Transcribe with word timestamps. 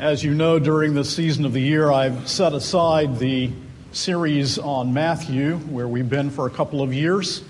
As 0.00 0.24
you 0.24 0.34
know, 0.34 0.58
during 0.58 0.94
this 0.94 1.14
season 1.14 1.44
of 1.44 1.52
the 1.52 1.60
year, 1.60 1.92
I've 1.92 2.28
set 2.28 2.52
aside 2.52 3.20
the 3.20 3.52
series 3.92 4.58
on 4.58 4.92
Matthew, 4.92 5.58
where 5.58 5.86
we've 5.86 6.10
been 6.10 6.30
for 6.30 6.48
a 6.48 6.50
couple 6.50 6.82
of 6.82 6.92
years. 6.92 7.44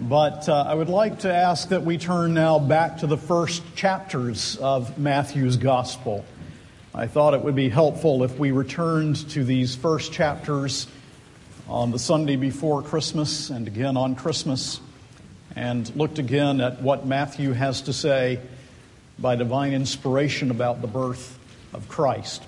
But 0.00 0.48
uh, 0.48 0.64
I 0.66 0.74
would 0.74 0.88
like 0.88 1.20
to 1.20 1.32
ask 1.32 1.68
that 1.68 1.84
we 1.84 1.96
turn 1.96 2.34
now 2.34 2.58
back 2.58 2.98
to 2.98 3.06
the 3.06 3.16
first 3.16 3.62
chapters 3.76 4.56
of 4.56 4.98
Matthew's 4.98 5.56
Gospel. 5.56 6.24
I 6.92 7.06
thought 7.06 7.34
it 7.34 7.42
would 7.42 7.54
be 7.54 7.68
helpful 7.68 8.24
if 8.24 8.36
we 8.40 8.50
returned 8.50 9.30
to 9.30 9.44
these 9.44 9.76
first 9.76 10.12
chapters 10.12 10.88
on 11.68 11.92
the 11.92 11.98
Sunday 12.00 12.34
before 12.34 12.82
Christmas 12.82 13.50
and 13.50 13.68
again 13.68 13.96
on 13.96 14.16
Christmas 14.16 14.80
and 15.54 15.94
looked 15.94 16.18
again 16.18 16.60
at 16.60 16.82
what 16.82 17.06
Matthew 17.06 17.52
has 17.52 17.82
to 17.82 17.92
say 17.92 18.40
by 19.16 19.36
divine 19.36 19.72
inspiration 19.72 20.50
about 20.50 20.80
the 20.80 20.88
birth 20.88 21.37
of 21.72 21.88
Christ. 21.88 22.42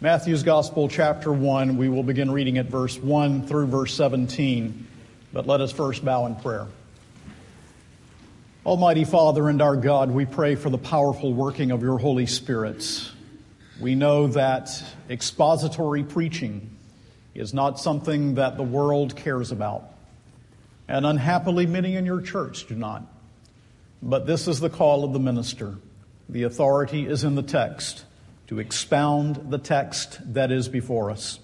Matthew's 0.00 0.44
Gospel, 0.44 0.88
chapter 0.88 1.32
1, 1.32 1.76
we 1.76 1.88
will 1.88 2.04
begin 2.04 2.30
reading 2.30 2.56
at 2.58 2.66
verse 2.66 2.96
1 2.96 3.48
through 3.48 3.66
verse 3.66 3.94
17. 3.94 4.86
But 5.32 5.48
let 5.48 5.60
us 5.60 5.72
first 5.72 6.04
bow 6.04 6.26
in 6.26 6.36
prayer. 6.36 6.68
Almighty 8.64 9.04
Father 9.04 9.48
and 9.48 9.60
our 9.60 9.74
God, 9.74 10.10
we 10.10 10.24
pray 10.24 10.54
for 10.54 10.70
the 10.70 10.78
powerful 10.78 11.32
working 11.32 11.72
of 11.72 11.82
your 11.82 11.98
Holy 11.98 12.26
Spirit. 12.26 13.10
We 13.80 13.96
know 13.96 14.28
that 14.28 14.70
expository 15.10 16.04
preaching 16.04 16.76
is 17.34 17.52
not 17.52 17.80
something 17.80 18.34
that 18.34 18.56
the 18.56 18.62
world 18.62 19.16
cares 19.16 19.52
about. 19.52 19.84
And 20.86 21.06
unhappily, 21.06 21.66
many 21.66 21.96
in 21.96 22.06
your 22.06 22.20
church 22.20 22.68
do 22.68 22.74
not. 22.74 23.02
But 24.02 24.26
this 24.26 24.46
is 24.46 24.60
the 24.60 24.70
call 24.70 25.04
of 25.04 25.12
the 25.12 25.18
minister. 25.18 25.76
The 26.28 26.44
authority 26.44 27.06
is 27.06 27.24
in 27.24 27.34
the 27.34 27.42
text 27.42 28.04
to 28.48 28.60
expound 28.60 29.50
the 29.50 29.58
text 29.58 30.20
that 30.34 30.50
is 30.50 30.68
before 30.68 31.10
us. 31.10 31.40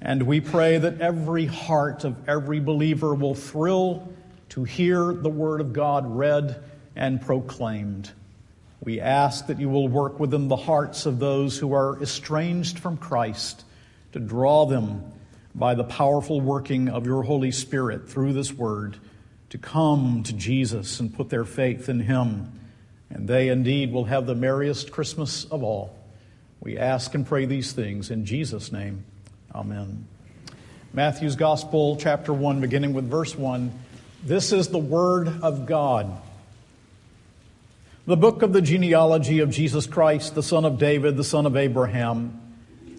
And 0.00 0.24
we 0.24 0.40
pray 0.40 0.78
that 0.78 1.00
every 1.00 1.46
heart 1.46 2.04
of 2.04 2.28
every 2.28 2.58
believer 2.58 3.14
will 3.14 3.34
thrill 3.34 4.12
to 4.50 4.64
hear 4.64 5.12
the 5.12 5.30
Word 5.30 5.60
of 5.60 5.72
God 5.72 6.04
read 6.06 6.62
and 6.96 7.20
proclaimed. 7.20 8.10
We 8.82 9.00
ask 9.00 9.46
that 9.46 9.60
you 9.60 9.68
will 9.68 9.86
work 9.86 10.18
within 10.18 10.48
the 10.48 10.56
hearts 10.56 11.06
of 11.06 11.20
those 11.20 11.56
who 11.56 11.72
are 11.72 12.02
estranged 12.02 12.80
from 12.80 12.96
Christ 12.96 13.64
to 14.12 14.18
draw 14.18 14.66
them 14.66 15.04
by 15.54 15.74
the 15.74 15.84
powerful 15.84 16.40
working 16.40 16.88
of 16.88 17.06
your 17.06 17.22
Holy 17.22 17.52
Spirit 17.52 18.10
through 18.10 18.32
this 18.32 18.52
word 18.52 18.98
to 19.52 19.58
come 19.58 20.22
to 20.22 20.32
Jesus 20.32 20.98
and 20.98 21.14
put 21.14 21.28
their 21.28 21.44
faith 21.44 21.90
in 21.90 22.00
him. 22.00 22.58
And 23.10 23.28
they 23.28 23.48
indeed 23.48 23.92
will 23.92 24.06
have 24.06 24.24
the 24.24 24.34
merriest 24.34 24.90
Christmas 24.90 25.44
of 25.44 25.62
all. 25.62 25.94
We 26.60 26.78
ask 26.78 27.14
and 27.14 27.26
pray 27.26 27.44
these 27.44 27.72
things 27.72 28.10
in 28.10 28.24
Jesus' 28.24 28.72
name. 28.72 29.04
Amen. 29.54 30.06
Matthew's 30.94 31.36
Gospel, 31.36 31.98
chapter 31.98 32.32
1, 32.32 32.62
beginning 32.62 32.94
with 32.94 33.10
verse 33.10 33.36
1. 33.36 33.78
This 34.24 34.52
is 34.52 34.68
the 34.68 34.78
Word 34.78 35.28
of 35.42 35.66
God. 35.66 36.10
The 38.06 38.16
book 38.16 38.40
of 38.40 38.54
the 38.54 38.62
genealogy 38.62 39.40
of 39.40 39.50
Jesus 39.50 39.86
Christ, 39.86 40.34
the 40.34 40.42
son 40.42 40.64
of 40.64 40.78
David, 40.78 41.18
the 41.18 41.24
son 41.24 41.44
of 41.44 41.58
Abraham. 41.58 42.40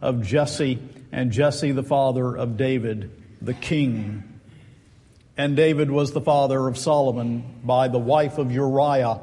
of 0.00 0.22
Jesse, 0.22 0.78
and 1.12 1.30
Jesse 1.30 1.72
the 1.72 1.82
father 1.82 2.36
of 2.36 2.56
David, 2.56 3.10
the 3.40 3.54
king. 3.54 4.22
And 5.36 5.56
David 5.56 5.90
was 5.90 6.12
the 6.12 6.20
father 6.20 6.66
of 6.66 6.78
Solomon 6.78 7.60
by 7.64 7.88
the 7.88 7.98
wife 7.98 8.38
of 8.38 8.52
Uriah, 8.52 9.20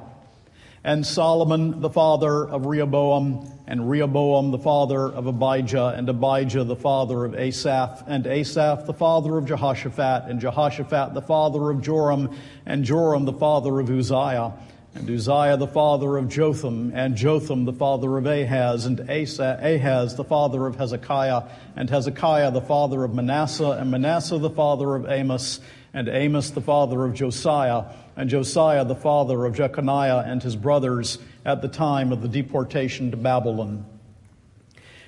and 0.84 1.06
Solomon 1.06 1.82
the 1.82 1.90
father 1.90 2.46
of 2.46 2.66
Rehoboam, 2.66 3.50
and 3.66 3.90
Rehoboam 3.90 4.52
the 4.52 4.60
father 4.60 5.06
of 5.06 5.28
Abijah, 5.28 5.94
and 5.96 6.10
Abijah 6.10 6.66
the 6.66 6.76
father 6.76 7.26
of 7.26 7.36
Asaph, 7.36 8.04
and 8.08 8.28
Asaph 8.28 8.86
the 8.86 8.94
father 8.94 9.38
of 9.38 9.46
Jehoshaphat, 9.46 10.30
and 10.30 10.40
Jehoshaphat 10.40 11.14
the 11.14 11.22
father 11.22 11.70
of 11.70 11.82
Joram, 11.82 12.36
and 12.66 12.84
Joram 12.84 13.26
the 13.26 13.34
father 13.34 13.80
of 13.80 13.90
Uzziah 13.90 14.54
and 14.96 15.10
Uzziah 15.10 15.58
the 15.58 15.68
father 15.68 16.18
of 16.18 16.30
Jotham, 16.30 16.92
and 16.94 17.16
Jotham 17.16 17.66
the 17.66 17.74
father 17.74 18.18
of 18.18 18.26
Ahaz, 18.26 18.86
and 18.86 19.10
Asa, 19.10 19.60
Ahaz 19.62 20.16
the 20.16 20.24
father 20.24 20.68
of 20.68 20.76
Hezekiah, 20.76 21.44
and 21.76 21.90
Hezekiah 21.90 22.52
the 22.52 22.62
father 22.62 23.04
of 23.04 23.14
Manasseh, 23.14 23.72
and 23.72 23.90
Manasseh 23.90 24.38
the 24.38 24.50
father 24.50 24.96
of 24.96 25.10
Amos, 25.10 25.60
and 25.94 26.08
Amos 26.08 26.52
the 26.52 26.62
father 26.62 27.04
of 27.06 27.14
Josiah, 27.14 27.86
and 28.16 28.30
Josiah 28.30 28.86
the 28.86 28.96
father 28.96 29.46
of 29.46 29.56
Jeconiah 29.56 30.24
and 30.26 30.42
his 30.44 30.56
brothers 30.56 31.18
at 31.44 31.62
the 31.62 31.68
time 31.68 32.12
of 32.12 32.22
the 32.22 32.28
deportation 32.28 33.12
to 33.12 33.18
Babylon. 33.18 33.86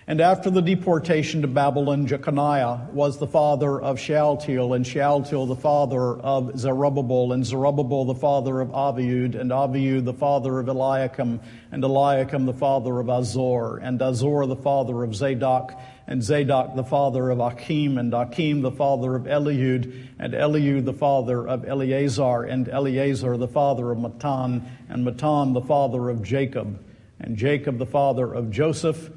And 0.08 0.22
after 0.22 0.52
the 0.52 0.62
deportation 0.62 1.42
to 1.42 1.48
Babylon, 1.48 2.06
Jeconiah 2.06 2.92
was 2.92 3.18
the 3.18 3.26
father 3.26 3.82
of 3.82 4.00
Shealtiel, 4.00 4.76
and 4.76 4.86
Shealtiel 4.86 5.48
the 5.48 5.56
father 5.56 6.20
of 6.20 6.60
Zerubbabel, 6.60 7.34
and 7.34 7.44
Zerubbabel 7.44 8.06
the 8.06 8.14
father 8.14 8.62
of 8.62 8.70
Abiud, 8.70 9.34
and 9.34 9.50
Abiud 9.50 10.06
the 10.06 10.14
father 10.14 10.60
of 10.60 10.68
Eliakim, 10.68 11.40
and 11.72 11.84
Eliakim 11.84 12.46
the 12.46 12.54
father 12.54 13.00
of 13.00 13.10
Azor, 13.10 13.78
and 13.78 14.00
Azor 14.00 14.46
the 14.46 14.56
father 14.56 15.04
of 15.04 15.16
Zadok, 15.16 15.74
and 16.06 16.22
Zadok 16.22 16.76
the 16.76 16.84
father 16.84 17.32
of 17.32 17.40
Achim, 17.40 17.98
and 17.98 18.14
Achim 18.14 18.62
the 18.62 18.70
father 18.70 19.16
of 19.16 19.24
Eliud, 19.24 19.92
and 20.20 20.34
Eliud 20.36 20.86
the 20.86 20.94
father 20.94 21.48
of 21.48 21.68
Eleazar, 21.68 22.44
and 22.44 22.70
Eleazar 22.70 23.38
the 23.38 23.48
father 23.48 23.90
of 23.90 23.98
Matthan, 23.98 24.62
and 24.88 25.04
Matthan 25.04 25.56
the 25.56 25.62
father 25.62 26.12
of 26.12 26.22
Jacob, 26.22 26.80
and 27.20 27.36
Jacob 27.36 27.80
the 27.80 27.88
father 27.88 28.32
of 28.32 28.52
Joseph, 28.52 29.10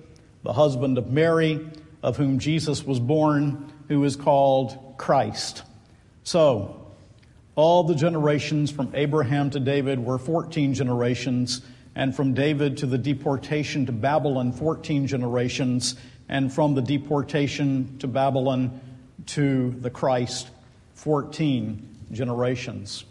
the 0.48 0.54
husband 0.54 0.96
of 0.96 1.10
Mary, 1.10 1.60
of 2.02 2.16
whom 2.16 2.38
Jesus 2.38 2.82
was 2.82 2.98
born, 2.98 3.70
who 3.88 4.02
is 4.04 4.16
called 4.16 4.94
Christ. 4.96 5.62
So, 6.24 6.86
all 7.54 7.84
the 7.84 7.94
generations 7.94 8.70
from 8.70 8.90
Abraham 8.94 9.50
to 9.50 9.60
David 9.60 10.02
were 10.02 10.16
14 10.16 10.72
generations, 10.72 11.60
and 11.94 12.16
from 12.16 12.32
David 12.32 12.78
to 12.78 12.86
the 12.86 12.96
deportation 12.96 13.84
to 13.84 13.92
Babylon, 13.92 14.52
14 14.52 15.06
generations, 15.06 15.96
and 16.30 16.50
from 16.50 16.74
the 16.74 16.80
deportation 16.80 17.98
to 17.98 18.06
Babylon 18.06 18.80
to 19.26 19.72
the 19.72 19.90
Christ, 19.90 20.48
14 20.94 21.86
generations. 22.10 23.04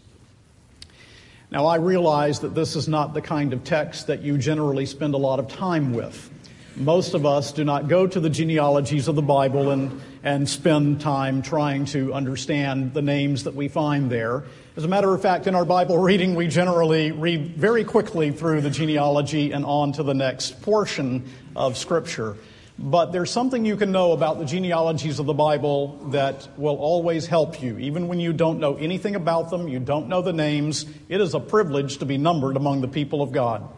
Now, 1.52 1.66
I 1.66 1.76
realize 1.76 2.40
that 2.40 2.56
this 2.56 2.74
is 2.74 2.88
not 2.88 3.14
the 3.14 3.22
kind 3.22 3.52
of 3.52 3.62
text 3.62 4.08
that 4.08 4.22
you 4.22 4.38
generally 4.38 4.86
spend 4.86 5.14
a 5.14 5.18
lot 5.18 5.38
of 5.38 5.46
time 5.46 5.94
with 5.94 6.32
most 6.78 7.14
of 7.14 7.26
us 7.26 7.52
do 7.52 7.64
not 7.64 7.88
go 7.88 8.06
to 8.06 8.20
the 8.20 8.30
genealogies 8.30 9.08
of 9.08 9.16
the 9.16 9.22
Bible 9.22 9.70
and, 9.70 10.00
and 10.22 10.48
spend 10.48 11.00
time 11.00 11.42
trying 11.42 11.84
to 11.86 12.14
understand 12.14 12.94
the 12.94 13.02
names 13.02 13.44
that 13.44 13.54
we 13.54 13.68
find 13.68 14.10
there. 14.10 14.44
As 14.76 14.84
a 14.84 14.88
matter 14.88 15.12
of 15.12 15.20
fact, 15.20 15.46
in 15.46 15.54
our 15.54 15.64
Bible 15.64 15.98
reading, 15.98 16.34
we 16.34 16.46
generally 16.46 17.10
read 17.10 17.56
very 17.56 17.84
quickly 17.84 18.30
through 18.30 18.60
the 18.60 18.70
genealogy 18.70 19.52
and 19.52 19.64
on 19.64 19.92
to 19.92 20.02
the 20.02 20.14
next 20.14 20.62
portion 20.62 21.28
of 21.56 21.76
Scripture. 21.76 22.36
But 22.78 23.06
there's 23.10 23.32
something 23.32 23.64
you 23.64 23.76
can 23.76 23.90
know 23.90 24.12
about 24.12 24.38
the 24.38 24.44
genealogies 24.44 25.18
of 25.18 25.26
the 25.26 25.34
Bible 25.34 25.98
that 26.10 26.48
will 26.56 26.76
always 26.76 27.26
help 27.26 27.60
you. 27.60 27.76
Even 27.78 28.06
when 28.06 28.20
you 28.20 28.32
don't 28.32 28.60
know 28.60 28.76
anything 28.76 29.16
about 29.16 29.50
them, 29.50 29.66
you 29.66 29.80
don't 29.80 30.08
know 30.08 30.22
the 30.22 30.32
names, 30.32 30.86
it 31.08 31.20
is 31.20 31.34
a 31.34 31.40
privilege 31.40 31.98
to 31.98 32.06
be 32.06 32.18
numbered 32.18 32.56
among 32.56 32.80
the 32.80 32.88
people 32.88 33.20
of 33.20 33.32
God. 33.32 33.68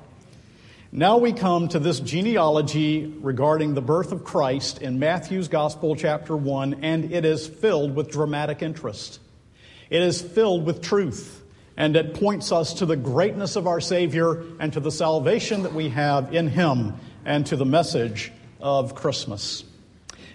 Now 0.92 1.18
we 1.18 1.32
come 1.32 1.68
to 1.68 1.78
this 1.78 2.00
genealogy 2.00 3.06
regarding 3.20 3.74
the 3.74 3.80
birth 3.80 4.10
of 4.10 4.24
Christ 4.24 4.82
in 4.82 4.98
Matthew's 4.98 5.46
Gospel, 5.46 5.94
chapter 5.94 6.36
1, 6.36 6.80
and 6.82 7.12
it 7.12 7.24
is 7.24 7.46
filled 7.46 7.94
with 7.94 8.10
dramatic 8.10 8.60
interest. 8.60 9.20
It 9.88 10.02
is 10.02 10.20
filled 10.20 10.66
with 10.66 10.82
truth, 10.82 11.44
and 11.76 11.94
it 11.94 12.14
points 12.14 12.50
us 12.50 12.74
to 12.74 12.86
the 12.86 12.96
greatness 12.96 13.54
of 13.54 13.68
our 13.68 13.80
Savior 13.80 14.42
and 14.58 14.72
to 14.72 14.80
the 14.80 14.90
salvation 14.90 15.62
that 15.62 15.74
we 15.74 15.90
have 15.90 16.34
in 16.34 16.48
Him 16.48 16.94
and 17.24 17.46
to 17.46 17.54
the 17.54 17.64
message 17.64 18.32
of 18.60 18.96
Christmas. 18.96 19.62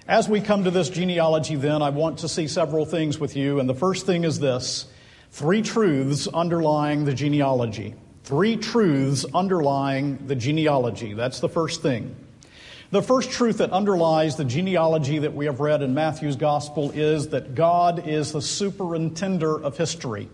As 0.08 0.30
we 0.30 0.40
come 0.40 0.64
to 0.64 0.72
this 0.72 0.90
genealogy, 0.90 1.56
then, 1.58 1.82
I 1.82 1.90
want 1.90 2.20
to 2.20 2.30
see 2.30 2.48
several 2.48 2.86
things 2.86 3.20
with 3.20 3.36
you, 3.36 3.60
and 3.60 3.68
the 3.68 3.76
first 3.76 4.06
thing 4.06 4.24
is 4.24 4.40
this 4.40 4.88
three 5.32 5.62
truths 5.62 6.30
underlying 6.30 7.04
the 7.04 7.14
genealogy. 7.14 7.94
Three 8.26 8.58
truths 8.58 9.24
underlying 9.36 10.26
the 10.26 10.36
genealogy. 10.36 11.14
That's 11.14 11.42
the 11.42 11.48
first 11.48 11.84
thing. 11.84 12.16
The 12.90 13.04
first 13.04 13.30
truth 13.30 13.60
that 13.60 13.70
underlies 13.70 14.36
the 14.36 14.46
genealogy 14.46 15.20
that 15.20 15.36
we 15.36 15.46
have 15.46 15.60
read 15.60 15.84
in 15.84 15.94
Matthew's 15.94 16.36
gospel 16.36 16.90
is 16.90 17.28
that 17.30 17.54
God 17.54 18.08
is 18.08 18.32
the 18.32 18.40
superintender 18.40 19.62
of 19.62 19.78
history. 19.78 20.28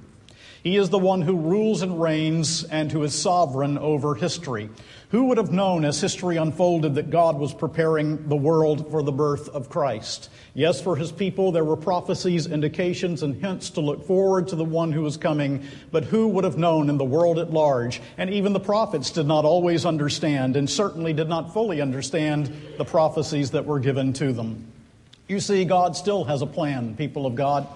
He 0.63 0.77
is 0.77 0.89
the 0.89 0.99
one 0.99 1.23
who 1.23 1.35
rules 1.35 1.81
and 1.81 1.99
reigns 1.99 2.63
and 2.65 2.91
who 2.91 3.01
is 3.01 3.19
sovereign 3.19 3.79
over 3.79 4.13
history. 4.13 4.69
Who 5.09 5.25
would 5.25 5.39
have 5.39 5.51
known 5.51 5.83
as 5.83 5.99
history 5.99 6.37
unfolded 6.37 6.95
that 6.95 7.09
God 7.09 7.37
was 7.37 7.53
preparing 7.53 8.29
the 8.29 8.35
world 8.35 8.91
for 8.91 9.01
the 9.01 9.11
birth 9.11 9.49
of 9.49 9.69
Christ? 9.69 10.29
Yes, 10.53 10.79
for 10.79 10.95
his 10.95 11.11
people, 11.11 11.51
there 11.51 11.65
were 11.65 11.75
prophecies, 11.75 12.45
indications, 12.45 13.23
and 13.23 13.35
hints 13.35 13.71
to 13.71 13.81
look 13.81 14.05
forward 14.05 14.47
to 14.49 14.55
the 14.55 14.63
one 14.63 14.91
who 14.91 15.01
was 15.01 15.17
coming, 15.17 15.65
but 15.91 16.05
who 16.05 16.27
would 16.29 16.43
have 16.43 16.57
known 16.57 16.89
in 16.89 16.97
the 16.97 17.03
world 17.03 17.39
at 17.39 17.51
large? 17.51 17.99
And 18.17 18.29
even 18.29 18.53
the 18.53 18.59
prophets 18.59 19.09
did 19.09 19.25
not 19.25 19.43
always 19.43 19.85
understand, 19.85 20.55
and 20.55 20.69
certainly 20.69 21.11
did 21.11 21.27
not 21.27 21.53
fully 21.53 21.81
understand 21.81 22.53
the 22.77 22.85
prophecies 22.85 23.51
that 23.51 23.65
were 23.65 23.79
given 23.79 24.13
to 24.13 24.31
them. 24.31 24.67
You 25.27 25.39
see, 25.39 25.65
God 25.65 25.95
still 25.95 26.23
has 26.25 26.41
a 26.41 26.47
plan, 26.47 26.95
people 26.95 27.25
of 27.25 27.35
God. 27.35 27.67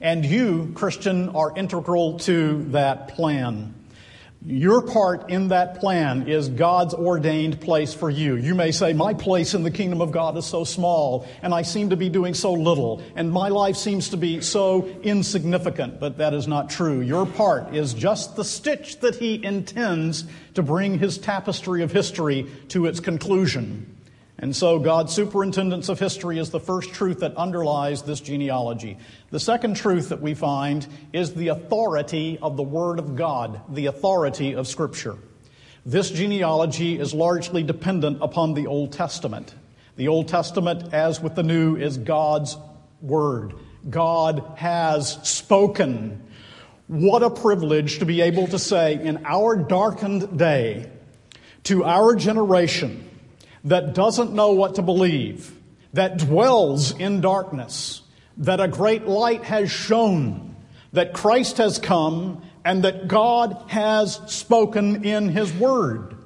And 0.00 0.24
you, 0.24 0.72
Christian, 0.74 1.30
are 1.30 1.52
integral 1.56 2.18
to 2.20 2.64
that 2.70 3.08
plan. 3.08 3.74
Your 4.46 4.82
part 4.82 5.30
in 5.30 5.48
that 5.48 5.80
plan 5.80 6.28
is 6.28 6.48
God's 6.48 6.94
ordained 6.94 7.60
place 7.60 7.92
for 7.92 8.08
you. 8.08 8.36
You 8.36 8.54
may 8.54 8.70
say, 8.70 8.92
My 8.92 9.12
place 9.12 9.52
in 9.52 9.64
the 9.64 9.70
kingdom 9.70 10.00
of 10.00 10.12
God 10.12 10.36
is 10.36 10.46
so 10.46 10.62
small, 10.62 11.26
and 11.42 11.52
I 11.52 11.62
seem 11.62 11.90
to 11.90 11.96
be 11.96 12.08
doing 12.08 12.34
so 12.34 12.52
little, 12.52 13.02
and 13.16 13.32
my 13.32 13.48
life 13.48 13.74
seems 13.74 14.10
to 14.10 14.16
be 14.16 14.40
so 14.40 14.86
insignificant, 15.02 15.98
but 15.98 16.18
that 16.18 16.34
is 16.34 16.46
not 16.46 16.70
true. 16.70 17.00
Your 17.00 17.26
part 17.26 17.74
is 17.74 17.94
just 17.94 18.36
the 18.36 18.44
stitch 18.44 19.00
that 19.00 19.16
He 19.16 19.44
intends 19.44 20.24
to 20.54 20.62
bring 20.62 21.00
His 21.00 21.18
tapestry 21.18 21.82
of 21.82 21.90
history 21.90 22.46
to 22.68 22.86
its 22.86 23.00
conclusion. 23.00 23.97
And 24.40 24.54
so, 24.54 24.78
God's 24.78 25.12
superintendence 25.12 25.88
of 25.88 25.98
history 25.98 26.38
is 26.38 26.50
the 26.50 26.60
first 26.60 26.92
truth 26.92 27.20
that 27.20 27.36
underlies 27.36 28.02
this 28.02 28.20
genealogy. 28.20 28.96
The 29.30 29.40
second 29.40 29.74
truth 29.74 30.10
that 30.10 30.20
we 30.20 30.34
find 30.34 30.86
is 31.12 31.34
the 31.34 31.48
authority 31.48 32.38
of 32.40 32.56
the 32.56 32.62
Word 32.62 33.00
of 33.00 33.16
God, 33.16 33.60
the 33.68 33.86
authority 33.86 34.54
of 34.54 34.68
Scripture. 34.68 35.16
This 35.84 36.10
genealogy 36.10 37.00
is 37.00 37.14
largely 37.14 37.64
dependent 37.64 38.18
upon 38.20 38.54
the 38.54 38.68
Old 38.68 38.92
Testament. 38.92 39.54
The 39.96 40.06
Old 40.06 40.28
Testament, 40.28 40.94
as 40.94 41.20
with 41.20 41.34
the 41.34 41.42
New, 41.42 41.74
is 41.74 41.98
God's 41.98 42.56
Word. 43.02 43.54
God 43.90 44.52
has 44.56 45.18
spoken. 45.26 46.22
What 46.86 47.24
a 47.24 47.30
privilege 47.30 47.98
to 47.98 48.06
be 48.06 48.20
able 48.20 48.46
to 48.48 48.58
say 48.58 49.02
in 49.02 49.24
our 49.24 49.56
darkened 49.56 50.38
day 50.38 50.90
to 51.64 51.84
our 51.84 52.14
generation, 52.14 53.07
that 53.64 53.94
doesn't 53.94 54.32
know 54.32 54.52
what 54.52 54.76
to 54.76 54.82
believe, 54.82 55.52
that 55.92 56.18
dwells 56.18 56.96
in 56.98 57.20
darkness, 57.20 58.02
that 58.38 58.60
a 58.60 58.68
great 58.68 59.06
light 59.06 59.44
has 59.44 59.70
shone, 59.70 60.56
that 60.92 61.12
Christ 61.12 61.58
has 61.58 61.78
come, 61.78 62.42
and 62.64 62.84
that 62.84 63.08
God 63.08 63.64
has 63.68 64.20
spoken 64.26 65.04
in 65.04 65.28
His 65.28 65.52
Word. 65.52 66.16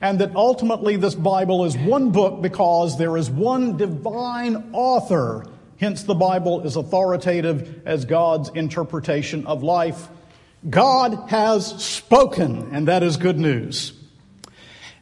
And 0.00 0.20
that 0.20 0.34
ultimately 0.34 0.96
this 0.96 1.14
Bible 1.14 1.64
is 1.64 1.76
one 1.76 2.10
book 2.10 2.42
because 2.42 2.98
there 2.98 3.16
is 3.16 3.30
one 3.30 3.76
divine 3.76 4.70
author. 4.72 5.46
Hence, 5.78 6.02
the 6.02 6.14
Bible 6.14 6.62
is 6.62 6.76
authoritative 6.76 7.82
as 7.86 8.04
God's 8.04 8.50
interpretation 8.50 9.46
of 9.46 9.62
life. 9.62 10.08
God 10.68 11.30
has 11.30 11.82
spoken, 11.82 12.70
and 12.72 12.88
that 12.88 13.02
is 13.02 13.16
good 13.16 13.38
news. 13.38 13.92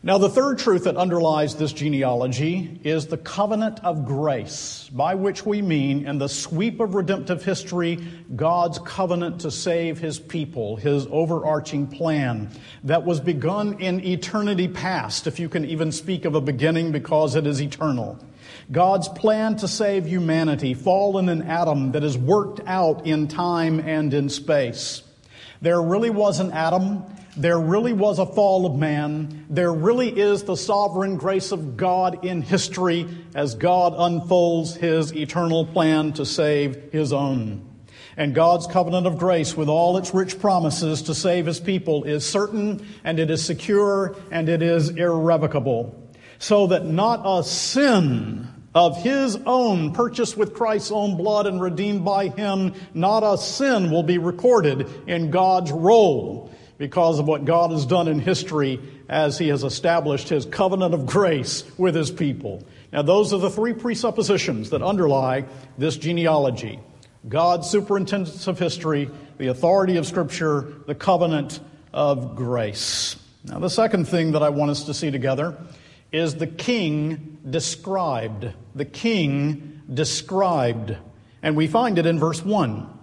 Now, 0.02 0.16
the 0.16 0.30
third 0.30 0.58
truth 0.58 0.84
that 0.84 0.96
underlies 0.96 1.56
this 1.56 1.74
genealogy 1.74 2.80
is 2.84 3.08
the 3.08 3.18
covenant 3.18 3.84
of 3.84 4.06
grace, 4.06 4.88
by 4.90 5.14
which 5.14 5.44
we 5.44 5.60
mean, 5.60 6.06
in 6.06 6.16
the 6.16 6.26
sweep 6.26 6.80
of 6.80 6.94
redemptive 6.94 7.44
history, 7.44 7.96
God's 8.34 8.78
covenant 8.78 9.42
to 9.42 9.50
save 9.50 9.98
his 9.98 10.18
people, 10.18 10.76
his 10.76 11.06
overarching 11.10 11.86
plan 11.86 12.48
that 12.84 13.04
was 13.04 13.20
begun 13.20 13.78
in 13.78 14.02
eternity 14.02 14.68
past, 14.68 15.26
if 15.26 15.38
you 15.38 15.50
can 15.50 15.66
even 15.66 15.92
speak 15.92 16.24
of 16.24 16.34
a 16.34 16.40
beginning 16.40 16.92
because 16.92 17.34
it 17.34 17.46
is 17.46 17.60
eternal. 17.60 18.18
God's 18.72 19.08
plan 19.08 19.56
to 19.56 19.68
save 19.68 20.06
humanity, 20.06 20.72
fallen 20.72 21.28
in 21.28 21.42
Adam, 21.42 21.92
that 21.92 22.04
is 22.04 22.16
worked 22.16 22.60
out 22.66 23.06
in 23.06 23.28
time 23.28 23.78
and 23.80 24.14
in 24.14 24.30
space. 24.30 25.02
There 25.60 25.82
really 25.82 26.08
was 26.08 26.40
an 26.40 26.52
Adam 26.52 27.04
there 27.40 27.58
really 27.58 27.94
was 27.94 28.18
a 28.18 28.26
fall 28.26 28.66
of 28.66 28.76
man. 28.76 29.46
There 29.48 29.72
really 29.72 30.08
is 30.08 30.42
the 30.42 30.56
sovereign 30.56 31.16
grace 31.16 31.52
of 31.52 31.76
God 31.76 32.24
in 32.24 32.42
history 32.42 33.08
as 33.34 33.54
God 33.54 33.94
unfolds 33.96 34.76
his 34.76 35.14
eternal 35.14 35.64
plan 35.64 36.12
to 36.14 36.26
save 36.26 36.92
his 36.92 37.12
own. 37.12 37.66
And 38.16 38.34
God's 38.34 38.66
covenant 38.66 39.06
of 39.06 39.16
grace, 39.16 39.56
with 39.56 39.68
all 39.68 39.96
its 39.96 40.12
rich 40.12 40.38
promises 40.38 41.02
to 41.02 41.14
save 41.14 41.46
his 41.46 41.60
people, 41.60 42.04
is 42.04 42.26
certain 42.26 42.86
and 43.04 43.18
it 43.18 43.30
is 43.30 43.42
secure 43.42 44.16
and 44.30 44.48
it 44.48 44.60
is 44.60 44.90
irrevocable. 44.90 46.12
So 46.38 46.66
that 46.66 46.84
not 46.84 47.22
a 47.24 47.42
sin 47.42 48.48
of 48.74 49.02
his 49.02 49.36
own, 49.46 49.94
purchased 49.94 50.36
with 50.36 50.52
Christ's 50.52 50.92
own 50.92 51.16
blood 51.16 51.46
and 51.46 51.60
redeemed 51.60 52.04
by 52.04 52.28
him, 52.28 52.74
not 52.92 53.22
a 53.22 53.38
sin 53.38 53.90
will 53.90 54.02
be 54.02 54.18
recorded 54.18 54.86
in 55.08 55.30
God's 55.30 55.72
roll 55.72 56.50
because 56.80 57.18
of 57.18 57.28
what 57.28 57.44
God 57.44 57.72
has 57.72 57.84
done 57.84 58.08
in 58.08 58.18
history 58.18 58.80
as 59.06 59.36
He 59.36 59.48
has 59.48 59.64
established 59.64 60.30
His 60.30 60.46
covenant 60.46 60.94
of 60.94 61.04
grace 61.04 61.62
with 61.76 61.94
His 61.94 62.10
people. 62.10 62.64
Now, 62.90 63.02
those 63.02 63.34
are 63.34 63.38
the 63.38 63.50
three 63.50 63.74
presuppositions 63.74 64.70
that 64.70 64.80
underlie 64.82 65.44
this 65.76 65.98
genealogy 65.98 66.80
God's 67.28 67.68
superintendence 67.68 68.46
of 68.46 68.58
history, 68.58 69.10
the 69.36 69.48
authority 69.48 69.98
of 69.98 70.06
Scripture, 70.06 70.72
the 70.86 70.94
covenant 70.94 71.60
of 71.92 72.34
grace. 72.34 73.14
Now, 73.44 73.58
the 73.58 73.68
second 73.68 74.08
thing 74.08 74.32
that 74.32 74.42
I 74.42 74.48
want 74.48 74.70
us 74.70 74.84
to 74.84 74.94
see 74.94 75.10
together 75.10 75.58
is 76.12 76.36
the 76.36 76.46
king 76.46 77.36
described. 77.48 78.50
The 78.74 78.86
king 78.86 79.82
described. 79.92 80.96
And 81.42 81.56
we 81.56 81.66
find 81.66 81.98
it 81.98 82.06
in 82.06 82.18
verse 82.18 82.42
1 82.42 82.99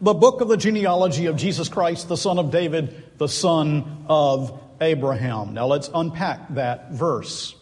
the 0.00 0.14
book 0.14 0.40
of 0.40 0.48
the 0.48 0.56
genealogy 0.56 1.26
of 1.26 1.36
Jesus 1.36 1.68
Christ, 1.68 2.08
the 2.08 2.16
son 2.16 2.38
of 2.38 2.50
David, 2.50 3.18
the 3.18 3.28
son 3.28 4.04
of 4.08 4.58
Abraham. 4.80 5.52
Now 5.52 5.66
let's 5.66 5.90
unpack 5.92 6.54
that 6.54 6.92
verse. 6.92 7.54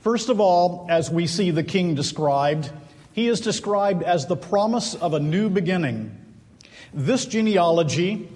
First 0.00 0.28
of 0.28 0.40
all, 0.40 0.86
as 0.88 1.10
we 1.10 1.26
see 1.26 1.50
the 1.50 1.62
king 1.62 1.94
described, 1.94 2.70
he 3.12 3.28
is 3.28 3.40
described 3.40 4.02
as 4.02 4.26
the 4.26 4.36
promise 4.36 4.94
of 4.94 5.14
a 5.14 5.20
new 5.20 5.48
beginning. 5.48 6.16
This 6.92 7.26
genealogy 7.26 8.28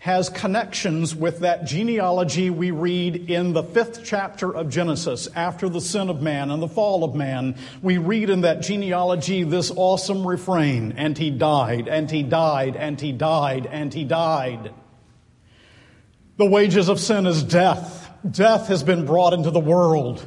has 0.00 0.28
connections 0.28 1.14
with 1.14 1.40
that 1.40 1.64
genealogy 1.64 2.50
we 2.50 2.70
read 2.70 3.28
in 3.28 3.52
the 3.52 3.64
fifth 3.64 4.04
chapter 4.04 4.54
of 4.54 4.68
Genesis 4.68 5.28
after 5.34 5.68
the 5.68 5.80
sin 5.80 6.08
of 6.08 6.22
man 6.22 6.52
and 6.52 6.62
the 6.62 6.68
fall 6.68 7.02
of 7.02 7.16
man. 7.16 7.56
We 7.82 7.98
read 7.98 8.30
in 8.30 8.42
that 8.42 8.60
genealogy 8.62 9.42
this 9.42 9.72
awesome 9.74 10.24
refrain, 10.24 10.94
and 10.96 11.18
he 11.18 11.30
died, 11.30 11.88
and 11.88 12.08
he 12.08 12.22
died, 12.22 12.76
and 12.76 13.00
he 13.00 13.10
died, 13.10 13.66
and 13.66 13.92
he 13.92 14.04
died. 14.04 14.72
The 16.36 16.46
wages 16.46 16.88
of 16.88 17.00
sin 17.00 17.26
is 17.26 17.42
death. 17.42 18.08
Death 18.28 18.68
has 18.68 18.84
been 18.84 19.04
brought 19.04 19.32
into 19.32 19.50
the 19.50 19.58
world 19.58 20.24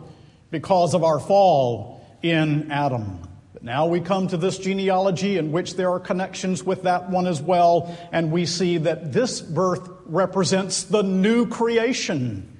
because 0.50 0.94
of 0.94 1.06
our 1.06 1.20
fall 1.20 2.06
in 2.22 2.70
Adam. 2.72 3.20
Now 3.64 3.86
we 3.86 4.00
come 4.00 4.28
to 4.30 4.38
this 4.38 4.58
genealogy 4.58 5.38
in 5.38 5.52
which 5.52 5.76
there 5.76 5.92
are 5.92 6.00
connections 6.00 6.64
with 6.64 6.84
that 6.84 7.12
one 7.12 7.28
as 7.28 7.42
well, 7.42 7.96
and 8.12 8.32
we 8.32 8.48
see 8.48 8.78
that 8.80 9.14
this 9.14 9.40
birth 9.40 9.88
represents 10.06 10.84
the 10.84 11.04
new 11.04 11.46
creation, 11.46 12.58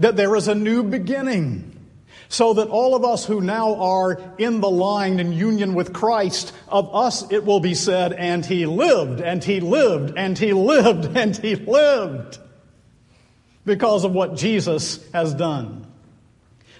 that 0.00 0.16
there 0.16 0.34
is 0.34 0.48
a 0.48 0.54
new 0.54 0.82
beginning. 0.82 1.68
So 2.28 2.54
that 2.54 2.68
all 2.68 2.94
of 2.94 3.04
us 3.04 3.26
who 3.26 3.42
now 3.42 3.74
are 3.74 4.18
in 4.38 4.60
the 4.60 4.70
line 4.70 5.20
in 5.20 5.32
union 5.34 5.74
with 5.74 5.92
Christ, 5.92 6.54
of 6.66 6.94
us 6.94 7.30
it 7.30 7.44
will 7.44 7.60
be 7.60 7.74
said, 7.74 8.14
and 8.14 8.44
he 8.44 8.64
lived, 8.64 9.20
and 9.20 9.44
he 9.44 9.60
lived, 9.60 10.14
and 10.16 10.38
he 10.38 10.54
lived, 10.54 11.14
and 11.14 11.36
he 11.36 11.56
lived, 11.56 12.38
because 13.66 14.04
of 14.04 14.12
what 14.12 14.34
Jesus 14.34 15.06
has 15.12 15.34
done. 15.34 15.91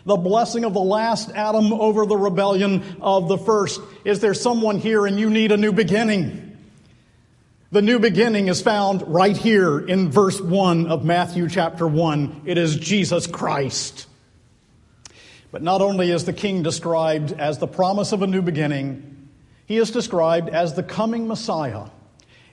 The 0.04 0.16
blessing 0.16 0.64
of 0.64 0.74
the 0.74 0.80
last 0.80 1.30
Adam 1.30 1.72
over 1.72 2.06
the 2.06 2.16
rebellion 2.16 2.96
of 3.00 3.28
the 3.28 3.38
first. 3.38 3.80
Is 4.04 4.20
there 4.20 4.34
someone 4.34 4.78
here 4.78 5.06
and 5.06 5.18
you 5.18 5.30
need 5.30 5.52
a 5.52 5.56
new 5.56 5.72
beginning? 5.72 6.58
The 7.70 7.82
new 7.82 7.98
beginning 7.98 8.48
is 8.48 8.60
found 8.60 9.02
right 9.06 9.36
here 9.36 9.78
in 9.78 10.10
verse 10.10 10.40
1 10.40 10.88
of 10.88 11.04
Matthew 11.04 11.48
chapter 11.48 11.86
1. 11.86 12.42
It 12.44 12.58
is 12.58 12.76
Jesus 12.76 13.26
Christ. 13.26 14.06
But 15.52 15.62
not 15.62 15.80
only 15.80 16.10
is 16.10 16.24
the 16.24 16.32
king 16.32 16.62
described 16.62 17.32
as 17.32 17.58
the 17.58 17.66
promise 17.66 18.12
of 18.12 18.22
a 18.22 18.26
new 18.26 18.42
beginning, 18.42 19.28
he 19.66 19.76
is 19.76 19.90
described 19.90 20.48
as 20.50 20.74
the 20.74 20.82
coming 20.82 21.28
Messiah. 21.28 21.86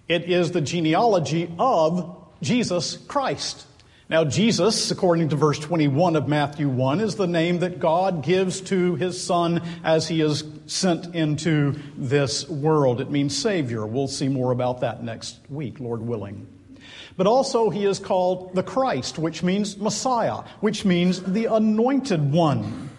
It 0.08 0.30
is 0.30 0.52
the 0.52 0.62
genealogy 0.62 1.54
of 1.60 2.16
Jesus 2.42 2.96
Christ. 2.96 3.66
Now, 4.10 4.24
Jesus, 4.24 4.90
according 4.90 5.30
to 5.30 5.36
verse 5.36 5.60
21 5.60 6.16
of 6.16 6.28
Matthew 6.28 6.68
1, 6.68 7.00
is 7.00 7.16
the 7.16 7.28
name 7.28 7.60
that 7.60 7.80
God 7.80 8.24
gives 8.24 8.60
to 8.62 8.96
his 8.96 9.24
Son 9.24 9.62
as 9.84 10.08
he 10.08 10.22
is 10.22 10.44
sent 10.66 11.14
into 11.14 11.76
this 11.96 12.50
world. 12.50 13.02
It 13.02 13.12
means 13.12 13.38
Savior. 13.38 13.86
We'll 13.86 14.08
see 14.08 14.28
more 14.28 14.52
about 14.52 14.82
that 14.82 15.04
next 15.04 15.38
week, 15.48 15.80
Lord 15.80 16.02
willing. 16.02 16.48
But 17.18 17.28
also, 17.28 17.70
he 17.70 17.86
is 17.86 18.00
called 18.00 18.56
the 18.56 18.64
Christ, 18.64 19.20
which 19.20 19.44
means 19.44 19.78
Messiah, 19.78 20.42
which 20.60 20.86
means 20.86 21.22
the 21.22 21.46
anointed 21.46 22.32
one. 22.32 22.90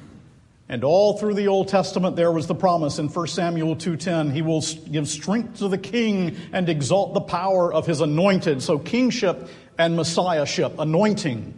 And 0.68 0.84
all 0.84 1.18
through 1.18 1.34
the 1.34 1.48
Old 1.48 1.66
Testament 1.66 2.14
there 2.14 2.30
was 2.30 2.46
the 2.46 2.54
promise 2.54 3.00
in 3.00 3.08
1 3.08 3.26
Samuel 3.26 3.74
2:10 3.74 4.30
he 4.30 4.40
will 4.40 4.62
give 4.88 5.08
strength 5.08 5.58
to 5.58 5.66
the 5.66 5.76
king 5.76 6.36
and 6.52 6.68
exalt 6.68 7.12
the 7.12 7.20
power 7.20 7.74
of 7.74 7.88
his 7.88 8.00
anointed. 8.00 8.62
So 8.62 8.78
kingship 8.78 9.48
and 9.80 9.96
messiahship, 9.96 10.78
anointing 10.78 11.54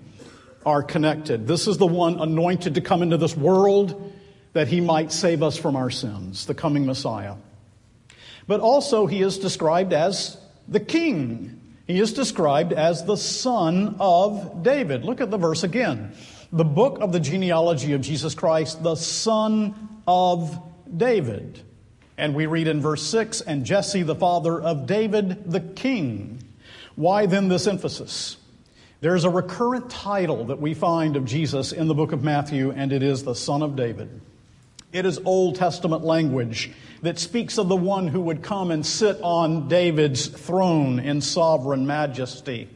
are 0.64 0.80
connected. 0.84 1.48
This 1.48 1.66
is 1.66 1.76
the 1.76 1.88
one 1.88 2.20
anointed 2.20 2.76
to 2.76 2.80
come 2.80 3.02
into 3.02 3.16
this 3.16 3.36
world 3.36 4.12
that 4.52 4.68
he 4.68 4.80
might 4.80 5.10
save 5.10 5.42
us 5.42 5.56
from 5.56 5.74
our 5.74 5.90
sins, 5.90 6.46
the 6.46 6.54
coming 6.54 6.86
Messiah. 6.86 7.34
But 8.46 8.60
also 8.60 9.06
he 9.06 9.22
is 9.22 9.38
described 9.38 9.92
as 9.92 10.38
the 10.68 10.78
king. 10.78 11.60
He 11.88 11.98
is 11.98 12.12
described 12.12 12.72
as 12.72 13.04
the 13.04 13.16
son 13.16 13.96
of 13.98 14.62
David. 14.62 15.04
Look 15.04 15.20
at 15.20 15.32
the 15.32 15.38
verse 15.38 15.64
again 15.64 16.14
the 16.52 16.64
book 16.64 16.98
of 17.00 17.12
the 17.12 17.20
genealogy 17.20 17.94
of 17.94 18.02
Jesus 18.02 18.34
Christ, 18.34 18.82
the 18.82 18.94
son 18.94 19.74
of 20.06 20.62
David. 20.94 21.60
And 22.18 22.34
we 22.34 22.44
read 22.44 22.68
in 22.68 22.82
verse 22.82 23.02
6 23.02 23.40
and 23.40 23.64
Jesse, 23.64 24.02
the 24.02 24.14
father 24.14 24.60
of 24.60 24.86
David, 24.86 25.50
the 25.50 25.60
king. 25.60 26.42
Why 26.94 27.26
then 27.26 27.48
this 27.48 27.66
emphasis? 27.66 28.36
There's 29.00 29.24
a 29.24 29.30
recurrent 29.30 29.90
title 29.90 30.44
that 30.46 30.60
we 30.60 30.74
find 30.74 31.16
of 31.16 31.24
Jesus 31.24 31.72
in 31.72 31.88
the 31.88 31.94
book 31.94 32.12
of 32.12 32.22
Matthew, 32.22 32.70
and 32.70 32.92
it 32.92 33.02
is 33.02 33.24
the 33.24 33.34
Son 33.34 33.62
of 33.62 33.74
David. 33.74 34.20
It 34.92 35.06
is 35.06 35.18
Old 35.24 35.56
Testament 35.56 36.04
language 36.04 36.70
that 37.00 37.18
speaks 37.18 37.58
of 37.58 37.68
the 37.68 37.76
one 37.76 38.06
who 38.06 38.20
would 38.20 38.42
come 38.42 38.70
and 38.70 38.84
sit 38.84 39.18
on 39.22 39.66
David's 39.68 40.26
throne 40.26 41.00
in 41.00 41.20
sovereign 41.20 41.86
majesty. 41.86 42.68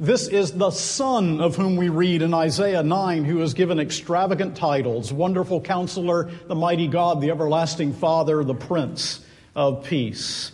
This 0.00 0.26
is 0.26 0.52
the 0.52 0.70
Son 0.70 1.40
of 1.40 1.56
whom 1.56 1.76
we 1.76 1.90
read 1.90 2.22
in 2.22 2.32
Isaiah 2.32 2.82
9, 2.82 3.24
who 3.24 3.42
is 3.42 3.52
given 3.52 3.78
extravagant 3.78 4.56
titles 4.56 5.12
Wonderful 5.12 5.60
Counselor, 5.60 6.30
the 6.46 6.54
Mighty 6.54 6.88
God, 6.88 7.20
the 7.20 7.30
Everlasting 7.30 7.92
Father, 7.92 8.42
the 8.42 8.54
Prince 8.54 9.24
of 9.54 9.84
Peace. 9.84 10.52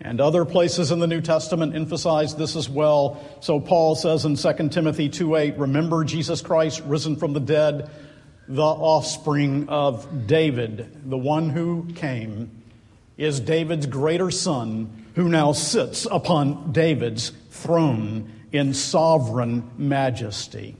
And 0.00 0.20
other 0.20 0.44
places 0.44 0.90
in 0.90 0.98
the 0.98 1.06
New 1.06 1.20
Testament 1.20 1.74
emphasize 1.74 2.34
this 2.36 2.54
as 2.54 2.68
well. 2.68 3.20
So 3.40 3.60
Paul 3.60 3.96
says 3.96 4.24
in 4.24 4.36
2 4.36 4.70
Timothy 4.70 5.08
2:8, 5.08 5.58
remember 5.58 6.04
Jesus 6.04 6.42
Christ 6.42 6.82
risen 6.86 7.16
from 7.16 7.32
the 7.32 7.40
dead, 7.40 7.90
the 8.48 8.62
offspring 8.62 9.68
of 9.68 10.26
David, 10.26 11.10
the 11.10 11.18
one 11.18 11.50
who 11.50 11.86
came, 11.94 12.50
is 13.16 13.40
David's 13.40 13.86
greater 13.86 14.30
son 14.30 15.06
who 15.14 15.28
now 15.28 15.52
sits 15.52 16.06
upon 16.10 16.72
David's 16.72 17.32
throne 17.50 18.30
in 18.52 18.74
sovereign 18.74 19.70
majesty. 19.78 20.76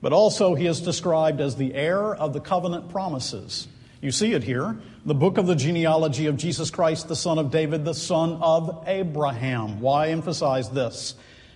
But 0.00 0.12
also, 0.12 0.54
he 0.54 0.66
is 0.66 0.80
described 0.80 1.40
as 1.40 1.56
the 1.56 1.74
heir 1.74 2.14
of 2.14 2.32
the 2.32 2.40
covenant 2.40 2.88
promises. 2.88 3.68
You 4.02 4.10
see 4.10 4.32
it 4.32 4.42
here. 4.42 4.76
The 5.06 5.14
book 5.14 5.38
of 5.38 5.46
the 5.46 5.54
genealogy 5.54 6.26
of 6.26 6.36
Jesus 6.36 6.72
Christ, 6.72 7.06
the 7.06 7.14
son 7.14 7.38
of 7.38 7.52
David, 7.52 7.84
the 7.84 7.94
son 7.94 8.36
of 8.42 8.82
Abraham. 8.88 9.80
Why 9.80 10.08
emphasize 10.08 10.68
this? 10.70 11.14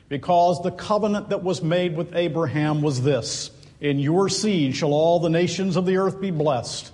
Because 0.09 0.63
the 0.63 0.71
covenant 0.71 1.31
that 1.31 1.43
was 1.43 1.61
made 1.61 1.97
with 1.97 2.15
Abraham 2.15 2.83
was 2.83 3.03
this 3.03 3.51
In 3.81 3.99
your 3.99 4.29
seed 4.29 4.77
shall 4.77 4.93
all 4.93 5.19
the 5.19 5.29
nations 5.29 5.75
of 5.75 5.87
the 5.87 5.97
earth 5.97 6.21
be 6.21 6.31
blessed. 6.31 6.93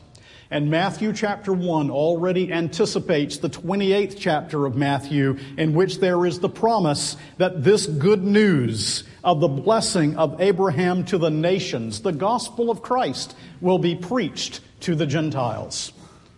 And 0.51 0.71
Matthew 0.71 1.13
chapter 1.13 1.53
1 1.53 1.91
already 1.91 2.51
anticipates 2.51 3.37
the 3.37 3.51
28th 3.51 4.17
chapter 4.19 4.65
of 4.65 4.75
Matthew, 4.75 5.37
in 5.59 5.75
which 5.75 5.99
there 5.99 6.25
is 6.25 6.41
the 6.41 6.49
promise 6.49 7.19
that 7.37 7.63
this 7.63 7.87
good 7.87 8.25
news 8.25 9.05
of 9.23 9.41
the 9.41 9.49
blessing 9.49 10.17
of 10.17 10.41
Abraham 10.41 11.05
to 11.07 11.19
the 11.19 11.31
nations, 11.31 12.01
the 12.01 12.13
gospel 12.13 12.71
of 12.71 12.81
Christ, 12.81 13.37
will 13.61 13.79
be 13.79 13.95
preached 13.95 14.61
to 14.83 14.95
the 14.95 15.07
Gentiles. 15.07 15.93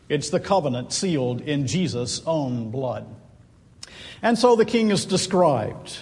It's 0.09 0.31
the 0.31 0.41
covenant 0.41 0.93
sealed 0.93 1.41
in 1.41 1.67
Jesus' 1.67 2.23
own 2.27 2.71
blood. 2.71 3.07
And 4.23 4.39
so 4.39 4.57
the 4.57 4.65
king 4.65 4.91
is 4.91 5.05
described. 5.05 5.99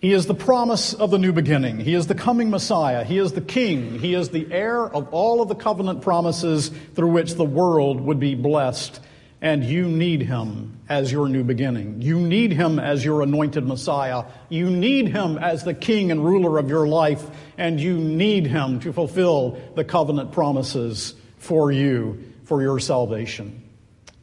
He 0.00 0.12
is 0.14 0.24
the 0.24 0.34
promise 0.34 0.94
of 0.94 1.10
the 1.10 1.18
new 1.18 1.32
beginning. 1.32 1.78
He 1.78 1.94
is 1.94 2.06
the 2.06 2.14
coming 2.14 2.48
Messiah. 2.48 3.04
He 3.04 3.18
is 3.18 3.34
the 3.34 3.42
King. 3.42 3.98
He 3.98 4.14
is 4.14 4.30
the 4.30 4.50
heir 4.50 4.86
of 4.86 5.12
all 5.12 5.42
of 5.42 5.48
the 5.48 5.54
covenant 5.54 6.00
promises 6.00 6.70
through 6.94 7.10
which 7.10 7.34
the 7.34 7.44
world 7.44 8.00
would 8.00 8.18
be 8.18 8.34
blessed. 8.34 8.98
And 9.42 9.62
you 9.62 9.86
need 9.86 10.22
him 10.22 10.80
as 10.88 11.12
your 11.12 11.28
new 11.28 11.44
beginning. 11.44 12.00
You 12.00 12.18
need 12.18 12.52
him 12.52 12.78
as 12.78 13.04
your 13.04 13.20
anointed 13.20 13.66
Messiah. 13.66 14.24
You 14.48 14.70
need 14.70 15.08
him 15.08 15.36
as 15.36 15.64
the 15.64 15.74
King 15.74 16.10
and 16.10 16.24
ruler 16.24 16.58
of 16.58 16.70
your 16.70 16.86
life. 16.88 17.22
And 17.58 17.78
you 17.78 17.98
need 17.98 18.46
him 18.46 18.80
to 18.80 18.94
fulfill 18.94 19.58
the 19.74 19.84
covenant 19.84 20.32
promises 20.32 21.14
for 21.40 21.72
you, 21.72 22.22
for 22.44 22.62
your 22.62 22.78
salvation. 22.78 23.62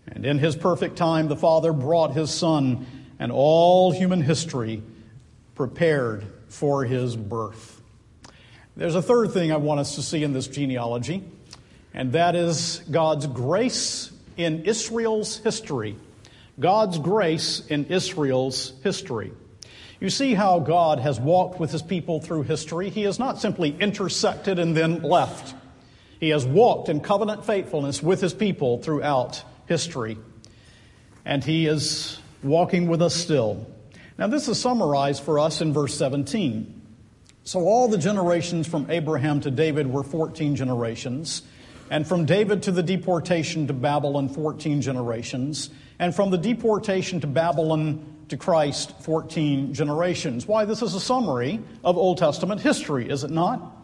And 0.07 0.25
in 0.25 0.39
his 0.39 0.55
perfect 0.55 0.95
time, 0.95 1.27
the 1.27 1.35
Father 1.35 1.73
brought 1.73 2.13
his 2.13 2.31
Son 2.31 2.85
and 3.19 3.31
all 3.31 3.91
human 3.91 4.21
history 4.21 4.81
prepared 5.55 6.25
for 6.47 6.85
his 6.85 7.17
birth. 7.17 7.81
There's 8.77 8.95
a 8.95 9.01
third 9.01 9.31
thing 9.31 9.51
I 9.51 9.57
want 9.57 9.79
us 9.79 9.95
to 9.95 10.03
see 10.03 10.23
in 10.23 10.31
this 10.31 10.47
genealogy, 10.47 11.23
and 11.93 12.13
that 12.13 12.35
is 12.35 12.83
God's 12.89 13.25
grace 13.25 14.11
in 14.37 14.65
Israel's 14.65 15.37
history. 15.39 15.97
God's 16.59 16.99
grace 16.99 17.65
in 17.67 17.85
Israel's 17.85 18.73
history. 18.83 19.31
You 19.99 20.11
see 20.11 20.35
how 20.35 20.59
God 20.59 20.99
has 20.99 21.19
walked 21.19 21.59
with 21.59 21.71
his 21.71 21.81
people 21.81 22.21
through 22.21 22.43
history. 22.43 22.91
He 22.91 23.01
has 23.03 23.17
not 23.17 23.39
simply 23.39 23.75
intersected 23.79 24.59
and 24.59 24.77
then 24.77 25.01
left. 25.01 25.55
He 26.19 26.29
has 26.29 26.45
walked 26.45 26.89
in 26.89 26.99
covenant 26.99 27.45
faithfulness 27.45 28.01
with 28.01 28.21
his 28.21 28.33
people 28.33 28.81
throughout 28.81 29.43
history. 29.67 30.17
And 31.25 31.43
he 31.43 31.67
is 31.67 32.19
walking 32.41 32.87
with 32.87 33.01
us 33.01 33.15
still. 33.15 33.67
Now, 34.17 34.27
this 34.27 34.47
is 34.47 34.59
summarized 34.59 35.23
for 35.23 35.39
us 35.39 35.61
in 35.61 35.73
verse 35.73 35.95
17. 35.95 36.81
So, 37.43 37.61
all 37.61 37.87
the 37.87 37.97
generations 37.97 38.67
from 38.67 38.89
Abraham 38.89 39.41
to 39.41 39.51
David 39.51 39.87
were 39.87 40.03
14 40.03 40.55
generations, 40.55 41.43
and 41.89 42.05
from 42.05 42.25
David 42.25 42.63
to 42.63 42.71
the 42.71 42.83
deportation 42.83 43.67
to 43.67 43.73
Babylon, 43.73 44.27
14 44.27 44.81
generations, 44.81 45.69
and 45.99 46.13
from 46.13 46.31
the 46.31 46.37
deportation 46.37 47.21
to 47.21 47.27
Babylon 47.27 48.05
to 48.29 48.37
Christ, 48.37 49.01
14 49.01 49.73
generations. 49.73 50.47
Why, 50.47 50.65
this 50.65 50.81
is 50.81 50.93
a 50.93 50.99
summary 50.99 51.61
of 51.83 51.95
Old 51.95 52.17
Testament 52.17 52.59
history, 52.59 53.09
is 53.09 53.23
it 53.23 53.31
not? 53.31 53.76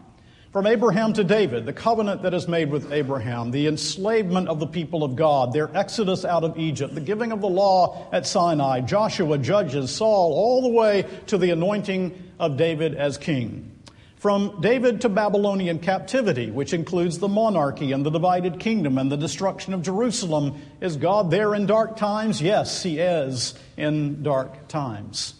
From 0.54 0.68
Abraham 0.68 1.12
to 1.14 1.24
David, 1.24 1.66
the 1.66 1.72
covenant 1.72 2.22
that 2.22 2.32
is 2.32 2.46
made 2.46 2.70
with 2.70 2.92
Abraham, 2.92 3.50
the 3.50 3.66
enslavement 3.66 4.46
of 4.46 4.60
the 4.60 4.68
people 4.68 5.02
of 5.02 5.16
God, 5.16 5.52
their 5.52 5.68
exodus 5.76 6.24
out 6.24 6.44
of 6.44 6.56
Egypt, 6.56 6.94
the 6.94 7.00
giving 7.00 7.32
of 7.32 7.40
the 7.40 7.48
law 7.48 8.06
at 8.12 8.24
Sinai, 8.24 8.80
Joshua, 8.82 9.36
Judges, 9.36 9.90
Saul, 9.90 10.32
all 10.32 10.62
the 10.62 10.68
way 10.68 11.06
to 11.26 11.38
the 11.38 11.50
anointing 11.50 12.16
of 12.38 12.56
David 12.56 12.94
as 12.94 13.18
king. 13.18 13.68
From 14.14 14.60
David 14.60 15.00
to 15.00 15.08
Babylonian 15.08 15.80
captivity, 15.80 16.52
which 16.52 16.72
includes 16.72 17.18
the 17.18 17.26
monarchy 17.26 17.90
and 17.90 18.06
the 18.06 18.10
divided 18.10 18.60
kingdom 18.60 18.96
and 18.96 19.10
the 19.10 19.16
destruction 19.16 19.74
of 19.74 19.82
Jerusalem, 19.82 20.62
is 20.80 20.96
God 20.96 21.32
there 21.32 21.56
in 21.56 21.66
dark 21.66 21.96
times? 21.96 22.40
Yes, 22.40 22.80
He 22.80 23.00
is 23.00 23.54
in 23.76 24.22
dark 24.22 24.68
times. 24.68 25.34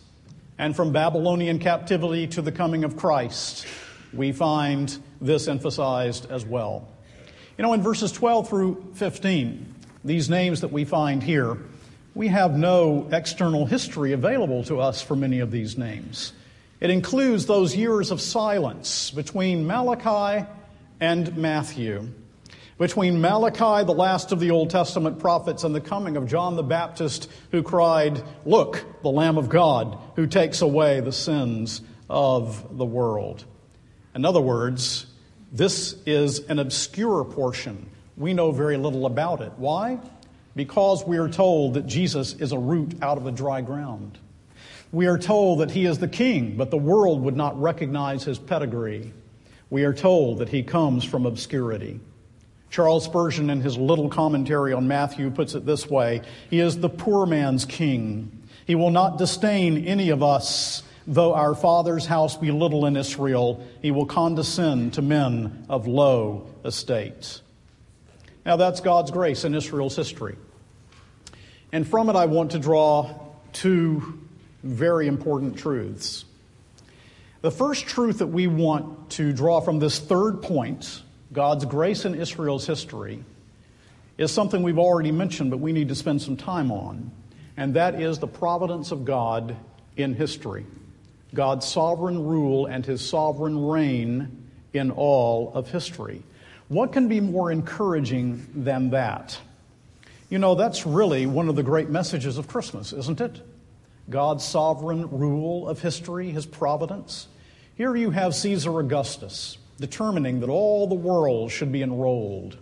And 0.58 0.74
from 0.74 0.90
Babylonian 0.90 1.60
captivity 1.60 2.26
to 2.26 2.42
the 2.42 2.50
coming 2.50 2.82
of 2.82 2.96
Christ, 2.96 3.64
we 4.16 4.32
find 4.32 4.96
this 5.20 5.48
emphasized 5.48 6.30
as 6.30 6.44
well. 6.44 6.88
You 7.56 7.62
know, 7.62 7.72
in 7.72 7.82
verses 7.82 8.12
12 8.12 8.48
through 8.48 8.92
15, 8.94 9.74
these 10.04 10.28
names 10.28 10.60
that 10.62 10.72
we 10.72 10.84
find 10.84 11.22
here, 11.22 11.58
we 12.14 12.28
have 12.28 12.56
no 12.56 13.08
external 13.12 13.66
history 13.66 14.12
available 14.12 14.64
to 14.64 14.80
us 14.80 15.02
for 15.02 15.16
many 15.16 15.40
of 15.40 15.50
these 15.50 15.78
names. 15.78 16.32
It 16.80 16.90
includes 16.90 17.46
those 17.46 17.74
years 17.74 18.10
of 18.10 18.20
silence 18.20 19.10
between 19.10 19.66
Malachi 19.66 20.46
and 21.00 21.36
Matthew, 21.36 22.08
between 22.78 23.20
Malachi, 23.20 23.84
the 23.84 23.94
last 23.94 24.32
of 24.32 24.40
the 24.40 24.50
Old 24.50 24.70
Testament 24.70 25.18
prophets, 25.18 25.64
and 25.64 25.74
the 25.74 25.80
coming 25.80 26.16
of 26.16 26.26
John 26.26 26.56
the 26.56 26.62
Baptist, 26.62 27.30
who 27.52 27.62
cried, 27.62 28.22
Look, 28.44 28.84
the 29.02 29.10
Lamb 29.10 29.38
of 29.38 29.48
God, 29.48 29.98
who 30.16 30.26
takes 30.26 30.60
away 30.60 31.00
the 31.00 31.12
sins 31.12 31.80
of 32.10 32.76
the 32.76 32.84
world. 32.84 33.44
In 34.14 34.24
other 34.24 34.40
words, 34.40 35.06
this 35.52 35.96
is 36.06 36.40
an 36.40 36.58
obscure 36.58 37.24
portion. 37.24 37.88
We 38.16 38.32
know 38.32 38.52
very 38.52 38.76
little 38.76 39.06
about 39.06 39.40
it. 39.40 39.52
Why? 39.56 39.98
Because 40.54 41.04
we 41.04 41.18
are 41.18 41.28
told 41.28 41.74
that 41.74 41.86
Jesus 41.86 42.34
is 42.34 42.52
a 42.52 42.58
root 42.58 43.02
out 43.02 43.18
of 43.18 43.24
the 43.24 43.32
dry 43.32 43.60
ground. 43.60 44.18
We 44.92 45.06
are 45.06 45.18
told 45.18 45.58
that 45.58 45.72
he 45.72 45.86
is 45.86 45.98
the 45.98 46.06
king, 46.06 46.56
but 46.56 46.70
the 46.70 46.76
world 46.76 47.22
would 47.22 47.36
not 47.36 47.60
recognize 47.60 48.22
his 48.22 48.38
pedigree. 48.38 49.12
We 49.68 49.82
are 49.82 49.92
told 49.92 50.38
that 50.38 50.48
he 50.48 50.62
comes 50.62 51.04
from 51.04 51.26
obscurity. 51.26 51.98
Charles 52.70 53.04
Spurgeon, 53.04 53.50
in 53.50 53.60
his 53.60 53.76
little 53.76 54.08
commentary 54.08 54.72
on 54.72 54.86
Matthew, 54.86 55.30
puts 55.30 55.54
it 55.54 55.66
this 55.66 55.88
way 55.88 56.22
He 56.50 56.60
is 56.60 56.78
the 56.78 56.88
poor 56.88 57.26
man's 57.26 57.64
king. 57.64 58.42
He 58.66 58.74
will 58.74 58.90
not 58.90 59.18
disdain 59.18 59.84
any 59.84 60.10
of 60.10 60.22
us, 60.22 60.82
though 61.06 61.34
our 61.34 61.54
father's 61.54 62.06
house 62.06 62.36
be 62.36 62.50
little 62.50 62.86
in 62.86 62.96
Israel. 62.96 63.66
He 63.82 63.90
will 63.90 64.06
condescend 64.06 64.94
to 64.94 65.02
men 65.02 65.66
of 65.68 65.86
low 65.86 66.46
estate. 66.64 67.40
Now, 68.46 68.56
that's 68.56 68.80
God's 68.80 69.10
grace 69.10 69.44
in 69.44 69.54
Israel's 69.54 69.96
history. 69.96 70.36
And 71.72 71.86
from 71.86 72.08
it, 72.08 72.16
I 72.16 72.26
want 72.26 72.52
to 72.52 72.58
draw 72.58 73.10
two 73.52 74.20
very 74.62 75.06
important 75.06 75.58
truths. 75.58 76.24
The 77.40 77.50
first 77.50 77.86
truth 77.86 78.18
that 78.18 78.28
we 78.28 78.46
want 78.46 79.10
to 79.10 79.32
draw 79.32 79.60
from 79.60 79.78
this 79.78 79.98
third 79.98 80.42
point, 80.42 81.02
God's 81.32 81.64
grace 81.64 82.04
in 82.04 82.14
Israel's 82.14 82.66
history, 82.66 83.24
is 84.16 84.30
something 84.30 84.62
we've 84.62 84.78
already 84.78 85.12
mentioned, 85.12 85.50
but 85.50 85.58
we 85.58 85.72
need 85.72 85.88
to 85.88 85.94
spend 85.94 86.22
some 86.22 86.36
time 86.36 86.70
on, 86.70 87.10
and 87.56 87.74
that 87.74 88.00
is 88.00 88.18
the 88.18 88.26
providence 88.26 88.92
of 88.92 89.04
God 89.04 89.56
in 89.96 90.14
history. 90.14 90.64
God's 91.34 91.66
sovereign 91.66 92.24
rule 92.24 92.66
and 92.66 92.86
his 92.86 93.06
sovereign 93.06 93.66
reign 93.66 94.48
in 94.72 94.90
all 94.90 95.52
of 95.54 95.70
history. 95.70 96.22
What 96.68 96.92
can 96.92 97.08
be 97.08 97.20
more 97.20 97.52
encouraging 97.52 98.46
than 98.54 98.90
that? 98.90 99.38
You 100.30 100.38
know, 100.38 100.54
that's 100.54 100.86
really 100.86 101.26
one 101.26 101.48
of 101.48 101.56
the 101.56 101.62
great 101.62 101.90
messages 101.90 102.38
of 102.38 102.48
Christmas, 102.48 102.92
isn't 102.92 103.20
it? 103.20 103.40
God's 104.08 104.44
sovereign 104.44 105.10
rule 105.10 105.68
of 105.68 105.80
history, 105.80 106.30
his 106.30 106.46
providence. 106.46 107.28
Here 107.76 107.94
you 107.94 108.10
have 108.10 108.34
Caesar 108.34 108.78
Augustus 108.78 109.58
determining 109.80 110.40
that 110.40 110.48
all 110.48 110.86
the 110.86 110.94
world 110.94 111.50
should 111.50 111.72
be 111.72 111.82
enrolled. 111.82 112.56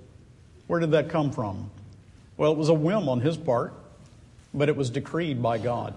Where 0.67 0.81
did 0.81 0.93
that 0.93 1.11
come 1.11 1.31
from? 1.31 1.71
Well, 2.37 2.53
it 2.53 2.59
was 2.59 2.71
a 2.71 2.75
whim 2.75 3.09
on 3.09 3.21
his 3.21 3.37
part, 3.37 3.75
but 4.55 4.69
it 4.69 4.77
was 4.77 4.91
decreed 4.91 5.43
by 5.43 5.59
God. 5.59 5.95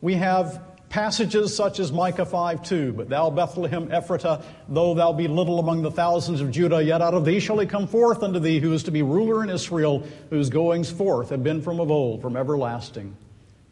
We 0.00 0.14
have 0.14 0.62
passages 0.90 1.56
such 1.56 1.78
as 1.78 1.90
Micah 1.90 2.26
5 2.26 2.62
2, 2.62 2.92
But 2.92 3.08
thou, 3.08 3.30
Bethlehem 3.30 3.88
Ephratah, 3.88 4.42
though 4.68 4.92
thou 4.92 5.12
be 5.12 5.28
little 5.28 5.58
among 5.58 5.80
the 5.82 5.90
thousands 5.90 6.42
of 6.42 6.50
Judah, 6.50 6.82
yet 6.82 7.00
out 7.00 7.14
of 7.14 7.24
thee 7.24 7.40
shall 7.40 7.58
he 7.58 7.66
come 7.66 7.86
forth 7.86 8.22
unto 8.22 8.38
thee, 8.38 8.60
who 8.60 8.74
is 8.74 8.82
to 8.82 8.90
be 8.90 9.00
ruler 9.00 9.42
in 9.42 9.48
Israel, 9.48 10.06
whose 10.28 10.50
goings 10.50 10.90
forth 10.90 11.30
have 11.30 11.42
been 11.42 11.62
from 11.62 11.80
of 11.80 11.90
old, 11.90 12.20
from 12.20 12.36
everlasting. 12.36 13.16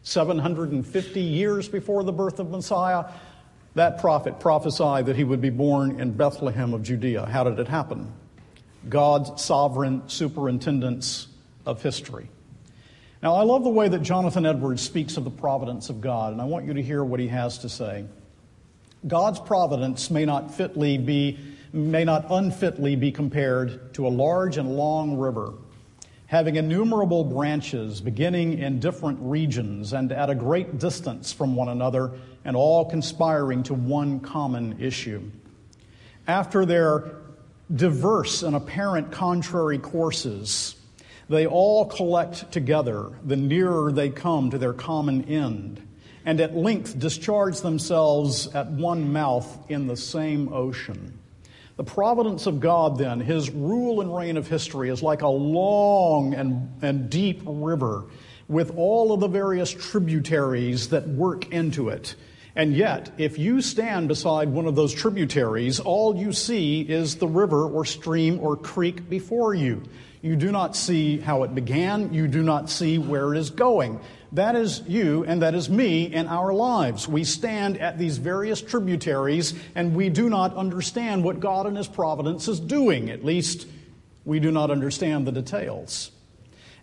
750 0.01 1.19
years 1.19 1.67
before 1.67 2.03
the 2.03 2.13
birth 2.13 2.39
of 2.39 2.49
Messiah, 2.49 3.05
that 3.75 3.99
prophet 3.99 4.39
prophesied 4.39 5.05
that 5.05 5.15
he 5.15 5.23
would 5.23 5.41
be 5.41 5.49
born 5.49 5.99
in 5.99 6.13
Bethlehem 6.13 6.73
of 6.73 6.81
Judea. 6.81 7.25
How 7.25 7.43
did 7.43 7.59
it 7.59 7.67
happen? 7.67 8.11
God's 8.87 9.43
sovereign 9.43 10.07
superintendence 10.07 11.27
of 11.65 11.83
history. 11.83 12.29
Now, 13.21 13.35
I 13.35 13.43
love 13.43 13.63
the 13.63 13.69
way 13.69 13.87
that 13.89 14.01
Jonathan 14.01 14.45
Edwards 14.45 14.81
speaks 14.81 15.17
of 15.17 15.23
the 15.23 15.29
providence 15.29 15.89
of 15.89 15.99
God, 15.99 16.31
and 16.31 16.41
I 16.41 16.45
want 16.45 16.65
you 16.65 16.73
to 16.73 16.81
hear 16.81 17.03
what 17.03 17.19
he 17.19 17.27
has 17.27 17.59
to 17.59 17.69
say. 17.69 18.05
God's 19.05 19.39
providence 19.39 20.09
may 20.09 20.25
not 20.25 20.53
fitly 20.53 20.97
be 20.97 21.37
may 21.71 22.03
not 22.03 22.25
unfitly 22.31 22.95
be 22.95 23.11
compared 23.11 23.93
to 23.93 24.07
a 24.07 24.09
large 24.09 24.57
and 24.57 24.75
long 24.75 25.17
river 25.17 25.53
having 26.29 26.57
innumerable 26.57 27.23
branches 27.23 28.01
beginning 28.01 28.59
in 28.59 28.79
different 28.79 29.17
regions 29.19 29.93
and 29.93 30.11
at 30.11 30.29
a 30.29 30.35
great 30.35 30.77
distance 30.77 31.33
from 31.33 31.55
one 31.55 31.69
another, 31.69 32.11
and 32.45 32.55
all 32.55 32.85
conspiring 32.85 33.63
to 33.63 33.73
one 33.73 34.19
common 34.19 34.79
issue. 34.79 35.23
After 36.27 36.67
their 36.67 37.15
diverse 37.75 38.43
and 38.43 38.55
apparent 38.55 39.11
contrary 39.11 39.79
courses, 39.79 40.75
they 41.29 41.45
all 41.45 41.85
collect 41.85 42.51
together 42.51 43.11
the 43.23 43.35
nearer 43.35 43.91
they 43.91 44.09
come 44.09 44.49
to 44.49 44.57
their 44.57 44.73
common 44.73 45.25
end, 45.25 45.87
and 46.25 46.41
at 46.41 46.55
length 46.55 46.97
discharge 46.99 47.61
themselves 47.61 48.47
at 48.55 48.69
one 48.71 49.13
mouth 49.13 49.65
in 49.69 49.87
the 49.87 49.95
same 49.95 50.51
ocean. 50.51 51.19
The 51.77 51.83
providence 51.85 52.45
of 52.45 52.59
God, 52.59 52.97
then, 52.97 53.21
his 53.21 53.49
rule 53.51 54.01
and 54.01 54.13
reign 54.13 54.35
of 54.35 54.47
history, 54.47 54.89
is 54.89 55.01
like 55.01 55.21
a 55.21 55.27
long 55.29 56.33
and, 56.33 56.69
and 56.81 57.09
deep 57.09 57.41
river 57.45 58.03
with 58.49 58.75
all 58.75 59.13
of 59.13 59.21
the 59.21 59.27
various 59.27 59.71
tributaries 59.71 60.89
that 60.89 61.07
work 61.07 61.53
into 61.53 61.87
it. 61.87 62.15
And 62.55 62.75
yet, 62.75 63.11
if 63.17 63.37
you 63.37 63.61
stand 63.61 64.07
beside 64.09 64.49
one 64.49 64.65
of 64.65 64.75
those 64.75 64.93
tributaries, 64.93 65.79
all 65.79 66.17
you 66.17 66.33
see 66.33 66.81
is 66.81 67.15
the 67.15 67.27
river 67.27 67.65
or 67.65 67.85
stream 67.85 68.39
or 68.41 68.57
creek 68.57 69.07
before 69.07 69.53
you. 69.53 69.83
You 70.21 70.35
do 70.35 70.51
not 70.51 70.75
see 70.75 71.19
how 71.19 71.43
it 71.43 71.55
began. 71.55 72.13
You 72.13 72.27
do 72.27 72.43
not 72.43 72.69
see 72.69 72.97
where 72.97 73.33
it 73.33 73.37
is 73.37 73.49
going. 73.51 74.01
That 74.33 74.55
is 74.55 74.81
you 74.85 75.23
and 75.23 75.41
that 75.41 75.55
is 75.55 75.69
me 75.69 76.03
in 76.13 76.27
our 76.27 76.53
lives. 76.53 77.07
We 77.07 77.23
stand 77.23 77.77
at 77.77 77.97
these 77.97 78.17
various 78.17 78.61
tributaries 78.61 79.53
and 79.75 79.95
we 79.95 80.09
do 80.09 80.29
not 80.29 80.55
understand 80.55 81.23
what 81.23 81.39
God 81.39 81.67
and 81.67 81.77
His 81.77 81.87
providence 81.87 82.47
is 82.47 82.59
doing. 82.59 83.09
At 83.09 83.23
least, 83.23 83.67
we 84.25 84.39
do 84.39 84.51
not 84.51 84.71
understand 84.71 85.25
the 85.25 85.31
details. 85.31 86.11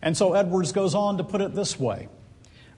And 0.02 0.16
so 0.16 0.34
Edwards 0.34 0.72
goes 0.72 0.94
on 0.94 1.18
to 1.18 1.24
put 1.24 1.40
it 1.40 1.54
this 1.54 1.78
way 1.78 2.08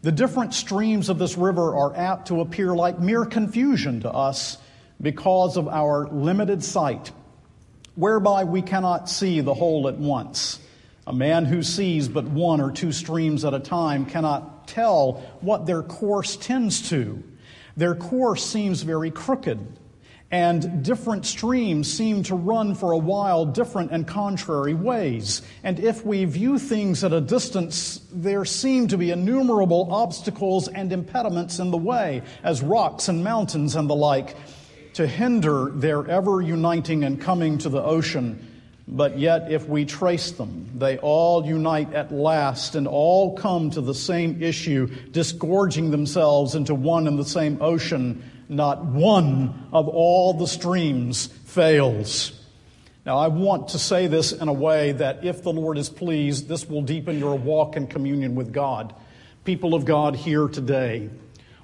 The 0.02 0.12
different 0.12 0.54
streams 0.54 1.08
of 1.08 1.18
this 1.18 1.38
river 1.38 1.74
are 1.76 1.96
apt 1.96 2.28
to 2.28 2.40
appear 2.40 2.74
like 2.74 2.98
mere 2.98 3.24
confusion 3.24 4.00
to 4.00 4.10
us 4.10 4.58
because 5.00 5.56
of 5.56 5.68
our 5.68 6.08
limited 6.08 6.64
sight, 6.64 7.12
whereby 7.98 8.44
we 8.44 8.62
cannot 8.62 9.10
see 9.10 9.40
the 9.40 9.52
whole 9.52 9.88
at 9.88 9.98
once. 9.98 10.60
A 11.04 11.12
man 11.12 11.44
who 11.44 11.64
sees 11.64 12.06
but 12.06 12.24
one 12.24 12.60
or 12.60 12.70
two 12.70 12.92
streams 12.92 13.44
at 13.44 13.54
a 13.54 13.58
time 13.58 14.06
cannot 14.06 14.68
tell 14.68 15.14
what 15.40 15.66
their 15.66 15.82
course 15.82 16.36
tends 16.36 16.90
to. 16.90 17.20
Their 17.76 17.96
course 17.96 18.46
seems 18.46 18.82
very 18.82 19.10
crooked, 19.10 19.58
and 20.30 20.84
different 20.84 21.26
streams 21.26 21.92
seem 21.92 22.22
to 22.24 22.36
run 22.36 22.76
for 22.76 22.92
a 22.92 22.98
while 22.98 23.46
different 23.46 23.90
and 23.90 24.06
contrary 24.06 24.74
ways. 24.74 25.42
And 25.64 25.80
if 25.80 26.06
we 26.06 26.24
view 26.24 26.60
things 26.60 27.02
at 27.02 27.12
a 27.12 27.20
distance, 27.20 28.00
there 28.12 28.44
seem 28.44 28.86
to 28.88 28.96
be 28.96 29.10
innumerable 29.10 29.88
obstacles 29.90 30.68
and 30.68 30.92
impediments 30.92 31.58
in 31.58 31.72
the 31.72 31.78
way, 31.78 32.22
as 32.44 32.62
rocks 32.62 33.08
and 33.08 33.24
mountains 33.24 33.74
and 33.74 33.90
the 33.90 33.96
like, 33.96 34.36
to 34.98 35.06
hinder 35.06 35.70
their 35.72 36.06
ever 36.06 36.42
uniting 36.42 37.02
and 37.04 37.20
coming 37.20 37.58
to 37.58 37.68
the 37.68 37.82
ocean 37.82 38.48
but 38.90 39.18
yet, 39.18 39.52
if 39.52 39.68
we 39.68 39.84
trace 39.84 40.30
them, 40.30 40.70
they 40.74 40.96
all 40.96 41.44
unite 41.44 41.92
at 41.92 42.10
last 42.10 42.74
and 42.74 42.88
all 42.88 43.36
come 43.36 43.68
to 43.72 43.82
the 43.82 43.94
same 43.94 44.42
issue, 44.42 44.86
disgorging 45.10 45.90
themselves 45.90 46.54
into 46.54 46.74
one 46.74 47.06
and 47.06 47.18
the 47.18 47.24
same 47.26 47.58
ocean. 47.60 48.24
Not 48.48 48.86
one 48.86 49.68
of 49.74 49.88
all 49.88 50.32
the 50.32 50.46
streams 50.46 51.26
fails. 51.26 52.32
Now, 53.04 53.18
I 53.18 53.28
want 53.28 53.68
to 53.68 53.78
say 53.78 54.06
this 54.06 54.32
in 54.32 54.48
a 54.48 54.54
way 54.54 54.92
that 54.92 55.22
if 55.22 55.42
the 55.42 55.52
Lord 55.52 55.76
is 55.76 55.90
pleased, 55.90 56.48
this 56.48 56.66
will 56.66 56.82
deepen 56.82 57.18
your 57.18 57.36
walk 57.36 57.76
in 57.76 57.88
communion 57.88 58.34
with 58.34 58.54
God. 58.54 58.94
People 59.44 59.74
of 59.74 59.84
God 59.84 60.16
here 60.16 60.48
today, 60.48 61.10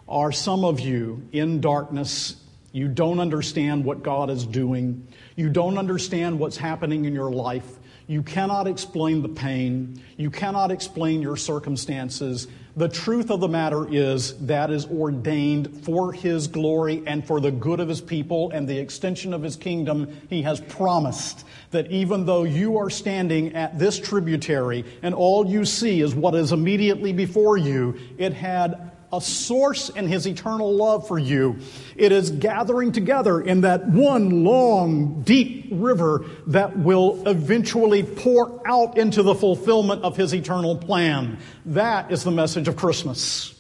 are 0.07 0.31
some 0.31 0.63
of 0.63 0.79
you 0.79 1.27
in 1.33 1.63
darkness? 1.63 2.37
You 2.75 2.89
don't 2.89 3.21
understand 3.21 3.85
what 3.85 4.03
God 4.03 4.31
is 4.31 4.45
doing. 4.45 5.07
You 5.37 5.49
don't 5.49 5.79
understand 5.79 6.41
what's 6.41 6.57
happening 6.57 7.05
in 7.05 7.15
your 7.15 7.31
life. 7.31 7.79
You 8.09 8.25
cannot 8.25 8.67
explain 8.67 9.23
the 9.23 9.29
pain. 9.29 10.03
You 10.17 10.29
cannot 10.29 10.73
explain 10.73 11.23
your 11.23 11.37
circumstances. 11.37 12.49
The 12.77 12.89
truth 12.89 13.31
of 13.31 13.39
the 13.39 13.47
matter 13.47 13.87
is 13.89 14.37
that 14.47 14.73
is 14.73 14.87
ordained 14.87 15.85
for 15.85 16.13
His 16.13 16.49
glory 16.49 17.01
and 17.07 17.25
for 17.25 17.39
the 17.39 17.53
good 17.53 17.79
of 17.79 17.89
His 17.89 18.01
people 18.01 18.51
and 18.51 18.69
the 18.69 18.77
extension 18.77 19.33
of 19.33 19.45
His 19.45 19.55
kingdom. 19.55 20.09
He 20.29 20.43
has 20.43 20.61
promised 20.61 21.47
that 21.71 21.93
even 21.93 22.27
though 22.27 22.43
you 22.43 22.79
are 22.79 22.91
standing 22.91 23.55
at 23.55 23.79
this 23.79 24.01
tributary 24.01 24.85
and 25.01 25.15
all 25.15 25.47
you 25.47 25.65
see 25.65 26.01
is 26.01 26.13
what 26.13 26.35
is 26.35 26.51
immediately 26.51 27.13
before 27.13 27.57
you, 27.57 27.95
it 28.19 28.33
had 28.33 28.91
a 29.15 29.21
source 29.21 29.89
in 29.91 30.07
his 30.07 30.27
eternal 30.27 30.75
love 30.75 31.07
for 31.07 31.19
you. 31.19 31.59
It 31.97 32.13
is 32.13 32.31
gathering 32.31 32.93
together 32.93 33.41
in 33.41 33.63
that 33.63 33.87
one 33.87 34.45
long, 34.45 35.23
deep 35.23 35.69
river 35.71 36.25
that 36.49 36.77
will 36.77 37.27
eventually 37.27 38.03
pour 38.03 38.61
out 38.67 38.99
into 38.99 39.23
the 39.23 39.35
fulfillment 39.35 40.03
of 40.03 40.17
his 40.17 40.35
eternal 40.35 40.77
plan. 40.77 41.39
That 41.67 42.11
is 42.11 42.25
the 42.25 42.31
message 42.31 42.69
of 42.69 42.77
Christmas. 42.77 43.51